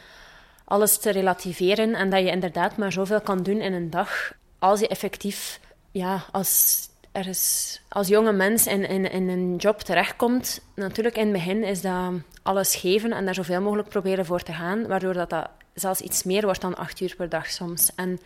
[0.65, 4.79] alles te relativeren en dat je inderdaad maar zoveel kan doen in een dag als
[4.79, 5.59] je effectief
[5.91, 11.23] ja, als er is, als jonge mens in, in, in een job terechtkomt, natuurlijk in
[11.23, 12.11] het begin is dat
[12.43, 16.23] alles geven en daar zoveel mogelijk proberen voor te gaan, waardoor dat, dat zelfs iets
[16.23, 17.91] meer wordt dan acht uur per dag soms.
[17.95, 18.19] En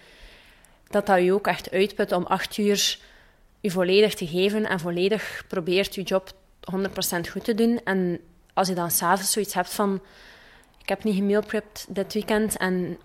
[0.89, 2.97] dat dat je ook echt uitput om acht uur
[3.59, 6.31] je volledig te geven en volledig probeert je job
[6.75, 6.79] 100%
[7.31, 7.81] goed te doen.
[7.83, 8.19] En
[8.53, 10.01] als je dan s'avonds zoiets hebt van,
[10.81, 12.97] ik heb niet gemealprept dit weekend en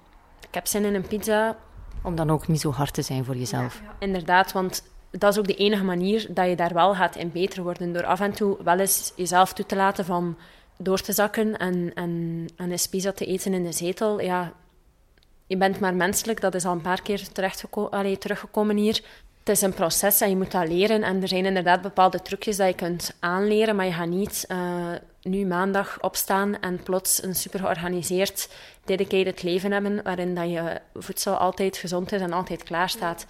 [0.48, 1.56] ik heb zin in een pizza.
[2.02, 3.80] Om dan ook niet zo hard te zijn voor jezelf.
[3.84, 7.32] Ja, Inderdaad, want dat is ook de enige manier dat je daar wel gaat in
[7.32, 7.92] beter worden.
[7.92, 10.36] Door af en toe wel eens jezelf toe te laten van
[10.78, 14.20] door te zakken en, en, en een pizza te eten in de zetel.
[14.20, 14.52] Ja,
[15.52, 17.28] je bent maar menselijk, dat is al een paar keer
[18.18, 19.02] teruggekomen hier.
[19.38, 21.02] Het is een proces en je moet dat leren.
[21.02, 24.86] En er zijn inderdaad bepaalde trucjes dat je kunt aanleren, maar je gaat niet uh,
[25.22, 28.48] nu maandag opstaan en plots een super georganiseerd,
[28.84, 33.26] dedicated leven hebben, waarin dat je voedsel altijd gezond is en altijd klaar staat.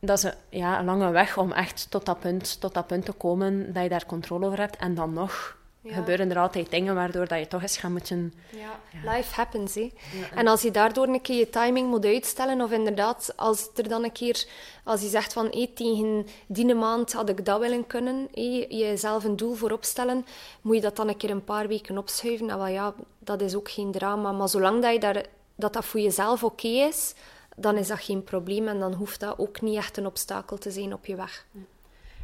[0.00, 3.04] Dat is een, ja, een lange weg om echt tot dat, punt, tot dat punt
[3.04, 4.76] te komen dat je daar controle over hebt.
[4.76, 8.34] En dan nog gebeuren er altijd dingen waardoor dat je toch eens gaat moeten...
[8.50, 8.80] Ja,
[9.12, 9.92] life happens, hè.
[10.34, 14.04] En als je daardoor een keer je timing moet uitstellen, of inderdaad, als er dan
[14.04, 14.46] een keer...
[14.84, 19.24] Als je zegt van, hey, tegen die maand had ik dat willen kunnen, hey, jezelf
[19.24, 20.26] een doel voor opstellen,
[20.60, 22.46] moet je dat dan een keer een paar weken opschuiven.
[22.46, 24.32] Nou ja, dat is ook geen drama.
[24.32, 25.24] Maar zolang dat je daar,
[25.54, 27.14] dat, dat voor jezelf oké is,
[27.56, 28.68] dan is dat geen probleem.
[28.68, 31.46] En dan hoeft dat ook niet echt een obstakel te zijn op je weg.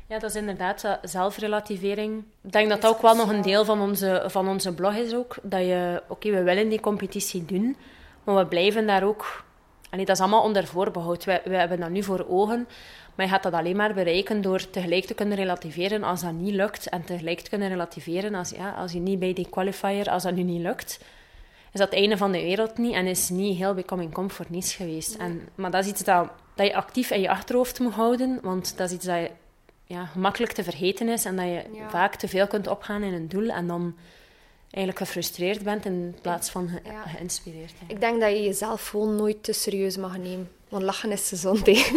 [0.08, 2.24] Ja, dat is inderdaad zelfrelativering.
[2.42, 5.14] Ik denk dat dat ook wel nog een deel van onze, van onze blog is
[5.14, 5.36] ook.
[5.42, 7.76] Dat je, oké, we willen die competitie doen,
[8.24, 9.44] maar we blijven daar ook...
[9.90, 11.24] Allee, dat is allemaal onder voorbehoud.
[11.24, 12.68] We, we hebben dat nu voor ogen,
[13.14, 16.54] maar je gaat dat alleen maar bereiken door tegelijk te kunnen relativeren als dat niet
[16.54, 16.88] lukt.
[16.88, 20.34] En tegelijk te kunnen relativeren als, ja, als je niet bij die qualifier, als dat
[20.34, 21.00] nu niet lukt,
[21.72, 25.14] is dat het einde van de wereld niet en is niet heel becoming niets geweest.
[25.16, 28.76] En, maar dat is iets dat, dat je actief in je achterhoofd moet houden, want
[28.76, 29.30] dat is iets dat je
[29.88, 33.28] ja, gemakkelijk te vergeten is en dat je vaak te veel kunt opgaan in een
[33.28, 33.96] doel en dan
[34.70, 37.72] eigenlijk gefrustreerd bent in plaats van ge geïnspireerd.
[37.86, 41.68] Ik denk dat je jezelf gewoon nooit te serieus mag nemen, want lachen is gezond.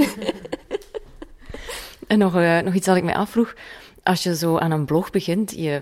[2.07, 3.55] en nog, uh, nog iets dat ik mij afvroeg.
[4.03, 5.81] Als je zo aan een blog begint, je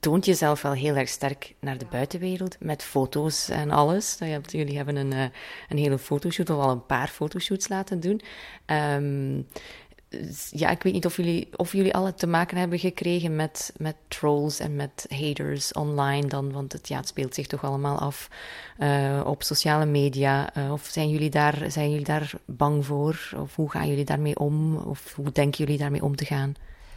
[0.00, 4.18] toont jezelf wel heel erg sterk naar de buitenwereld, met foto's en alles.
[4.46, 5.24] Jullie hebben een, uh,
[5.68, 8.20] een hele fotoshoot, of al een paar fotoshoots laten doen.
[8.66, 9.46] Um,
[10.50, 13.96] ja, ik weet niet of jullie, of jullie alle te maken hebben gekregen met, met
[14.08, 18.28] trolls en met haters online dan, want het, ja, het speelt zich toch allemaal af
[18.78, 20.56] uh, op sociale media.
[20.56, 23.30] Uh, of zijn jullie, daar, zijn jullie daar bang voor?
[23.36, 24.76] Of hoe gaan jullie daarmee om?
[24.76, 26.54] Of hoe denken jullie daarmee om te gaan?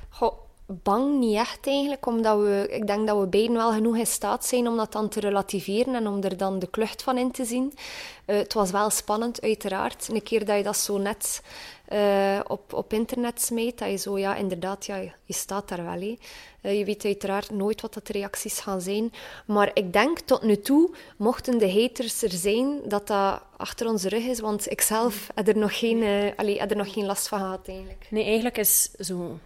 [0.09, 4.07] Goh, bang niet echt eigenlijk, omdat we, ik denk dat we beiden wel genoeg in
[4.07, 7.31] staat zijn om dat dan te relativeren en om er dan de klucht van in
[7.31, 7.73] te zien.
[8.27, 10.07] Uh, het was wel spannend, uiteraard.
[10.11, 11.41] Een keer dat je dat zo net
[11.93, 16.17] uh, op, op internet smijt, dat je zo, ja, inderdaad, ja, je staat daar wel.
[16.61, 19.13] Uh, je weet uiteraard nooit wat de reacties gaan zijn.
[19.45, 24.09] Maar ik denk tot nu toe, mochten de haters er zijn, dat dat achter onze
[24.09, 24.39] rug is.
[24.39, 26.03] Want ik zelf heb er nog geen,
[26.35, 28.07] allee, heb er nog geen last van gehad, eigenlijk.
[28.09, 29.37] Nee, eigenlijk is zo...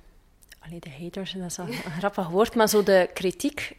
[0.79, 3.77] De haters, dat is een grappig woord, maar zo de kritiek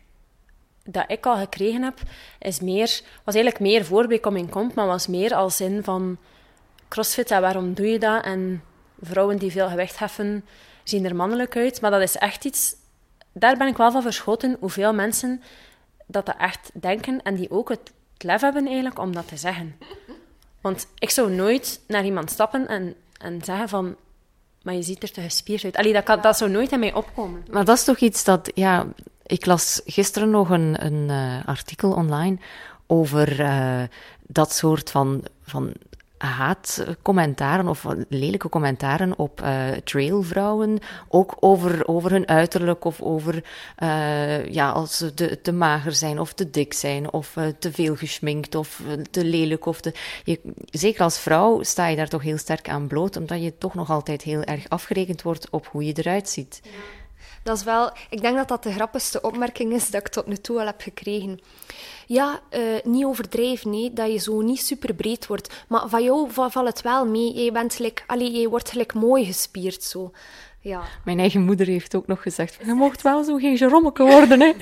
[0.84, 1.98] dat ik al gekregen heb,
[2.38, 6.18] is meer, was eigenlijk meer voor Becoming maar was meer als zin van
[6.88, 8.24] crossfit waarom doe je dat?
[8.24, 8.62] En
[9.00, 10.44] vrouwen die veel gewicht heffen,
[10.84, 11.80] zien er mannelijk uit.
[11.80, 12.74] Maar dat is echt iets...
[13.32, 15.42] Daar ben ik wel van verschoten hoeveel mensen
[16.06, 19.76] dat echt denken en die ook het lef hebben eigenlijk om dat te zeggen.
[20.60, 23.96] Want ik zou nooit naar iemand stappen en, en zeggen van...
[24.62, 25.76] Maar je ziet er te gespierd uit.
[25.76, 27.44] Allee, dat, kan, dat zou nooit in mij opkomen.
[27.50, 28.50] Maar dat is toch iets dat...
[28.54, 28.86] Ja,
[29.26, 32.38] ik las gisteren nog een, een uh, artikel online
[32.86, 33.82] over uh,
[34.26, 35.72] dat soort van, van
[36.26, 40.78] haatcommentaren of lelijke commentaren op uh, trailvrouwen.
[41.08, 43.44] Ook over, over hun uiterlijk of over
[43.82, 47.96] uh, ja, als ze te, mager zijn of te dik zijn of uh, te veel
[47.96, 49.66] geschminkt of te lelijk.
[49.66, 49.80] Of
[50.24, 50.40] je,
[50.70, 53.90] zeker als vrouw sta je daar toch heel sterk aan bloot, omdat je toch nog
[53.90, 56.60] altijd heel erg afgerekend wordt op hoe je eruit ziet.
[57.42, 60.36] Dat is wel, ik denk dat dat de grappigste opmerking is dat ik tot nu
[60.36, 61.40] toe al heb gekregen.
[62.12, 65.64] Ja, uh, niet overdrijven, nee, dat je zo niet super breed wordt.
[65.68, 67.44] Maar van jou valt het wel mee.
[67.44, 70.10] Je, bent gelijk, allee, je wordt gelijk mooi gespierd zo.
[70.60, 70.82] Ja.
[71.04, 74.52] Mijn eigen moeder heeft ook nog gezegd: Je mocht wel zo geen gerommeke worden, hè?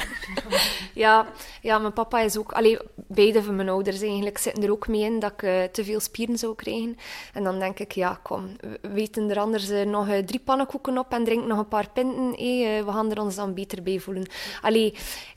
[1.04, 1.26] ja,
[1.62, 2.52] ja, mijn papa is ook.
[2.52, 5.84] Allee, beide van mijn ouders eigenlijk zitten er ook mee in dat ik uh, te
[5.84, 6.96] veel spieren zou krijgen.
[7.32, 10.98] En dan denk ik: Ja, kom, we weten er anders uh, nog uh, drie pannenkoeken
[10.98, 12.34] op en drink nog een paar pinten.
[12.36, 14.26] Hey, we gaan er ons dan beter bij voelen.
[14.62, 14.86] Allee,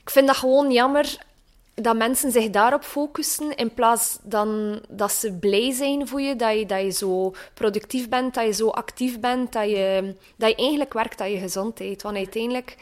[0.00, 1.30] ik vind dat gewoon jammer
[1.74, 6.58] dat mensen zich daarop focussen in plaats dan dat ze blij zijn voor je, dat
[6.58, 10.56] je, dat je zo productief bent, dat je zo actief bent, dat je, dat je
[10.56, 12.02] eigenlijk werkt aan je gezondheid.
[12.02, 12.76] Want uiteindelijk,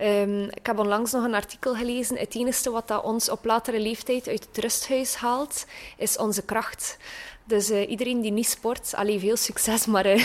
[0.00, 3.80] um, ik heb onlangs nog een artikel gelezen, het enige wat dat ons op latere
[3.80, 5.66] leeftijd uit het rusthuis haalt,
[5.96, 6.96] is onze kracht.
[7.44, 10.06] Dus uh, iedereen die niet sport, alleen veel succes, maar...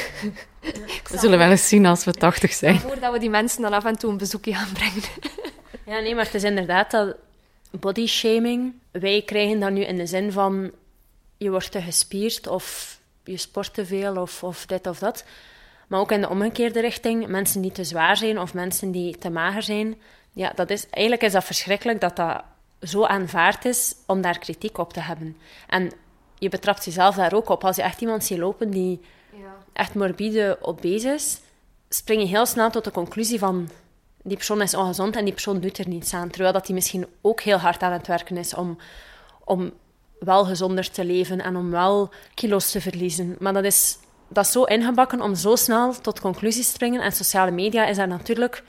[0.62, 0.74] Uh,
[1.10, 2.80] we zullen wel eens zien als we 80 zijn.
[2.80, 5.04] Voordat we die mensen dan af en toe een bezoekje gaan brengen.
[5.86, 7.16] ja, nee, maar het is inderdaad dat
[7.72, 8.74] body shaming.
[8.92, 10.72] Wij krijgen dat nu in de zin van
[11.38, 15.26] je wordt te gespierd of je sport te veel of, of dit of dat.
[15.88, 19.30] Maar ook in de omgekeerde richting, mensen die te zwaar zijn of mensen die te
[19.30, 19.96] mager zijn.
[20.32, 22.44] Ja, dat is, eigenlijk is dat verschrikkelijk dat dat
[22.82, 25.38] zo aanvaard is om daar kritiek op te hebben.
[25.68, 25.92] En
[26.38, 27.64] je betrapt jezelf daar ook op.
[27.64, 29.02] Als je echt iemand ziet lopen die
[29.74, 31.40] echt morbide obese is,
[31.90, 33.70] spring je heel snel tot de conclusie van
[34.28, 36.30] die persoon is ongezond en die persoon doet er niets aan.
[36.30, 38.78] Terwijl dat die misschien ook heel hard aan het werken is om,
[39.44, 39.72] om
[40.20, 43.36] wel gezonder te leven en om wel kilo's te verliezen.
[43.40, 43.98] Maar dat is,
[44.28, 47.02] dat is zo ingebakken om zo snel tot conclusies te springen.
[47.02, 48.64] En sociale media is daar natuurlijk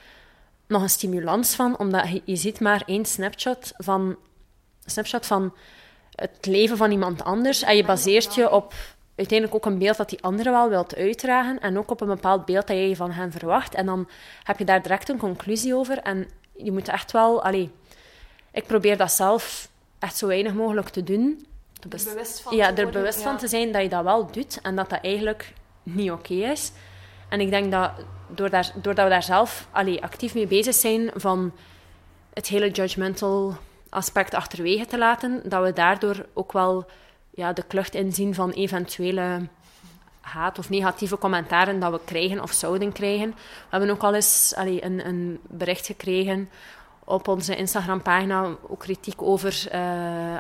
[0.67, 4.17] nog een stimulans van, omdat je, je ziet maar één snapshot van,
[4.85, 5.55] snapshot van
[6.15, 7.63] het leven van iemand anders.
[7.63, 8.75] En je baseert je op
[9.19, 11.61] uiteindelijk ook een beeld dat die andere wel wilt uitdragen.
[11.61, 13.75] En ook op een bepaald beeld dat je van hen verwacht.
[13.75, 14.09] En dan
[14.43, 15.99] heb je daar direct een conclusie over.
[15.99, 17.43] En je moet echt wel...
[17.43, 17.71] Allee,
[18.53, 21.47] ik probeer dat zelf echt zo weinig mogelijk te doen.
[21.83, 23.25] Er bewust van ja, te er worden, bewust ja.
[23.25, 24.61] van te zijn dat je dat wel doet.
[24.63, 25.53] En dat dat eigenlijk
[25.83, 26.73] niet oké is.
[27.29, 27.91] En ik denk dat
[28.29, 31.53] door daar, doordat we daar zelf allee, actief mee bezig zijn van
[32.33, 33.57] het hele judgmental
[33.89, 36.87] aspect achterwege te laten, dat we daardoor ook wel
[37.39, 39.49] ja, de klucht inzien van eventuele
[40.21, 43.29] haat of negatieve commentaren dat we krijgen of zouden krijgen.
[43.31, 46.49] We hebben ook al eens een, een bericht gekregen
[47.05, 49.69] op onze Instagram-pagina, ook kritiek over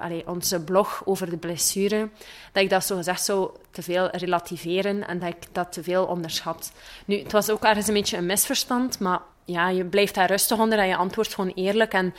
[0.01, 2.09] allee, onze blog over de blessure,
[2.53, 6.05] dat ik dat zo gezegd zou te veel relativeren en dat ik dat te veel
[6.05, 6.73] onderschat.
[7.05, 10.59] Nu, het was ook ergens een beetje een misverstand, maar ja, je blijft daar rustig
[10.59, 12.15] onder en je antwoordt gewoon eerlijk en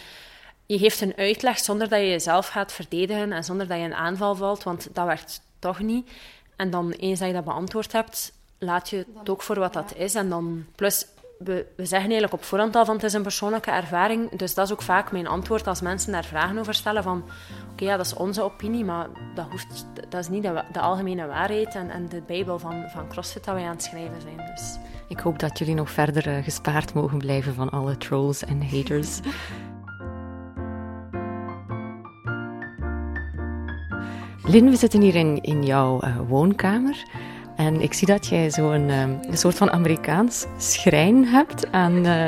[0.70, 3.93] je geeft een uitleg zonder dat je jezelf gaat verdedigen en zonder dat je een
[3.93, 6.09] aanval valt, want dat werkt toch niet.
[6.55, 9.93] En dan, eens dat je dat beantwoord hebt, laat je het ook voor wat dat
[9.95, 10.15] is.
[10.15, 11.05] En dan, plus,
[11.38, 14.32] we, we zeggen eigenlijk op voorhand al van het is een persoonlijke ervaring.
[14.32, 17.24] Dus dat is ook vaak mijn antwoord als mensen daar vragen over stellen van
[17.72, 21.76] oké, ja, dat is onze opinie, maar dat, hoeft, dat is niet de, algemene waarheid
[21.76, 24.38] en, en de bijbel van, van CrossFit dat wij aan het schrijven zijn.
[24.55, 28.70] Dus Ik hoop dat jullie nog verder eh, gespaard mogen blijven van alle trolls en
[28.70, 29.20] haters.
[34.50, 37.04] Lin, we zitten hier in, in jouw eh, woonkamer.
[37.56, 42.28] En ik zie dat jij zo'n ehm, een soort van Amerikaans schrijn hebt aan, eh,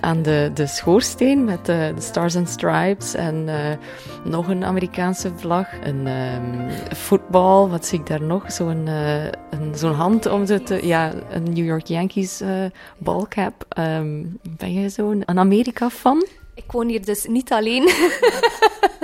[0.00, 3.76] aan de, de schoorsteen met eh, de Stars and Stripes en eh,
[4.24, 8.52] nog een Amerikaanse vlag, een ehm, voetbal, wat zie ik daar nog?
[8.52, 10.86] Zo'n eh, zo'n hand om te...
[10.86, 12.64] Ja, een New York Yankees eh
[12.98, 13.64] ballcap.
[13.68, 16.26] Ehm, ben jij zo'n Amerika-fan?
[16.54, 17.90] Ik woon hier dus niet alleen.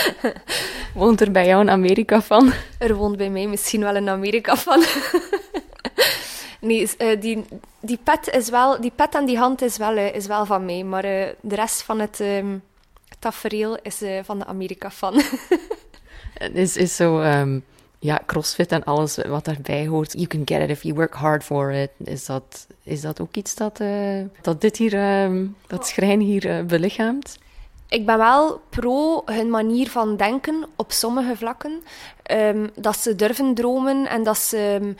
[0.94, 2.52] Woont er bij jou een Amerika-fan?
[2.78, 4.84] Er woont bij mij misschien wel een Amerika van.
[6.60, 7.44] nee, eh, die,
[7.80, 10.64] die, pet is wel, die pet aan die hand is wel, eh, is wel van
[10.64, 10.84] mij.
[10.84, 12.56] Maar eh, de rest van het ehm
[13.18, 15.14] tafereel is van de Amerika van.
[16.32, 17.20] Het is, is zo...
[17.20, 17.58] ehm,
[17.98, 20.12] ja, crossfit en alles wat daarbij hoort.
[20.12, 21.90] You can get it if you work hard for it.
[22.04, 23.80] Is dat, is dat ook iets dat,
[24.40, 27.38] dat dit hier, ehm, dat schrijn hier belichaamt?
[27.92, 31.82] Ik ben wel pro hun manier van denken op sommige vlakken.
[32.22, 34.94] Ehm, dat ze durven dromen en dat ze...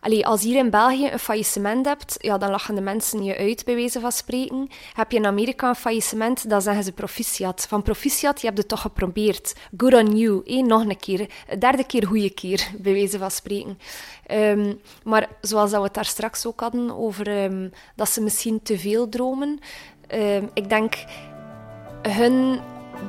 [0.00, 3.64] Allee, als hier in België een faillissement hebt, ja, dan lachen de mensen je uit,
[3.64, 4.68] bij wijze van spreken.
[4.94, 7.66] Heb je in Amerika een faillissement, dan zeggen ze proficiat.
[7.68, 9.54] Van proficiat, je hebt het toch geprobeerd.
[9.76, 10.40] Good on you.
[10.44, 11.30] Eén, nog een keer.
[11.58, 13.78] Derde keer goede keer, bij wijze van spreken.
[14.26, 14.74] Ehm,
[15.04, 17.50] maar zoals dat we het daar straks ook hadden, over
[17.96, 19.60] dat ze misschien te veel dromen.
[20.54, 20.94] Ik denk,
[22.02, 22.60] hun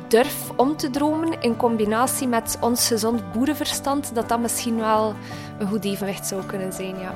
[0.07, 5.13] durf om te dromen in combinatie met ons gezond boerenverstand, dat dat misschien wel
[5.59, 7.13] een goed evenwicht zou kunnen zijn, ja.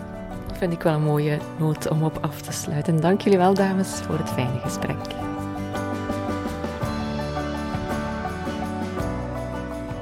[0.53, 3.01] Vind ik wel een mooie noot om op af te sluiten.
[3.01, 4.97] Dank jullie wel, dames, voor het fijne gesprek.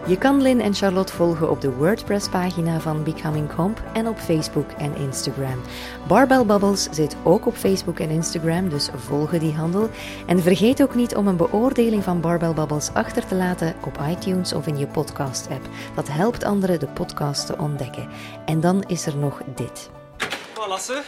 [0.08, 4.72] Je kan Lynn en Charlotte volgen op de WordPress-pagina van Becoming Comp en op Facebook
[4.72, 5.62] en Instagram.
[6.08, 9.89] Barbell Bubbles zit ook op Facebook en Instagram, dus volg die handel.
[10.28, 14.54] En vergeet ook niet om een beoordeling van Barbell Bubbles achter te laten op iTunes
[14.54, 15.70] of in je podcast-app.
[15.95, 18.10] Dat helpt anderen de podcast te ontdekken.
[18.45, 19.89] En dan is er nog dit.
[20.68, 21.02] Lasse.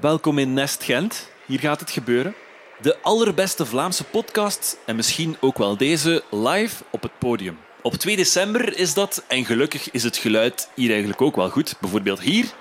[0.00, 1.28] Welkom in Nest Gent.
[1.46, 2.34] Hier gaat het gebeuren.
[2.80, 7.63] De allerbeste Vlaamse podcast en misschien ook wel deze live op het podium.
[7.84, 11.74] Op 2 december is dat en gelukkig is het geluid hier eigenlijk ook wel goed.
[11.80, 12.54] Bijvoorbeeld hier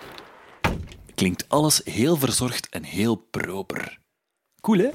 [1.16, 4.00] klinkt alles heel verzorgd en heel proper.
[4.62, 4.90] Cool hè?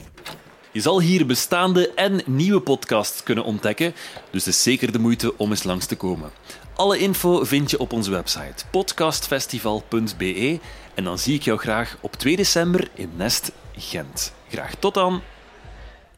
[0.73, 3.95] Je zal hier bestaande en nieuwe podcasts kunnen ontdekken,
[4.31, 6.31] dus het is zeker de moeite om eens langs te komen.
[6.75, 10.61] Alle info vind je op onze website podcastfestival.be
[10.95, 14.33] en dan zie ik jou graag op 2 december in Nest Gent.
[14.49, 15.23] Graag tot dan!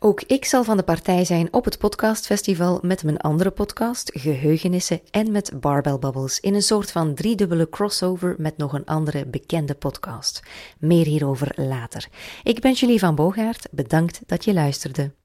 [0.02, 5.00] Ook ik zal van de partij zijn op het podcastfestival met mijn andere podcast, Geheugenissen,
[5.10, 9.74] en met Barbell Bubbles in een soort van driedubbele crossover met nog een andere bekende
[9.74, 10.42] podcast.
[10.78, 12.08] Meer hierover later.
[12.42, 15.19] Ik ben Julie van Boogaard, bedankt dat je luisterde.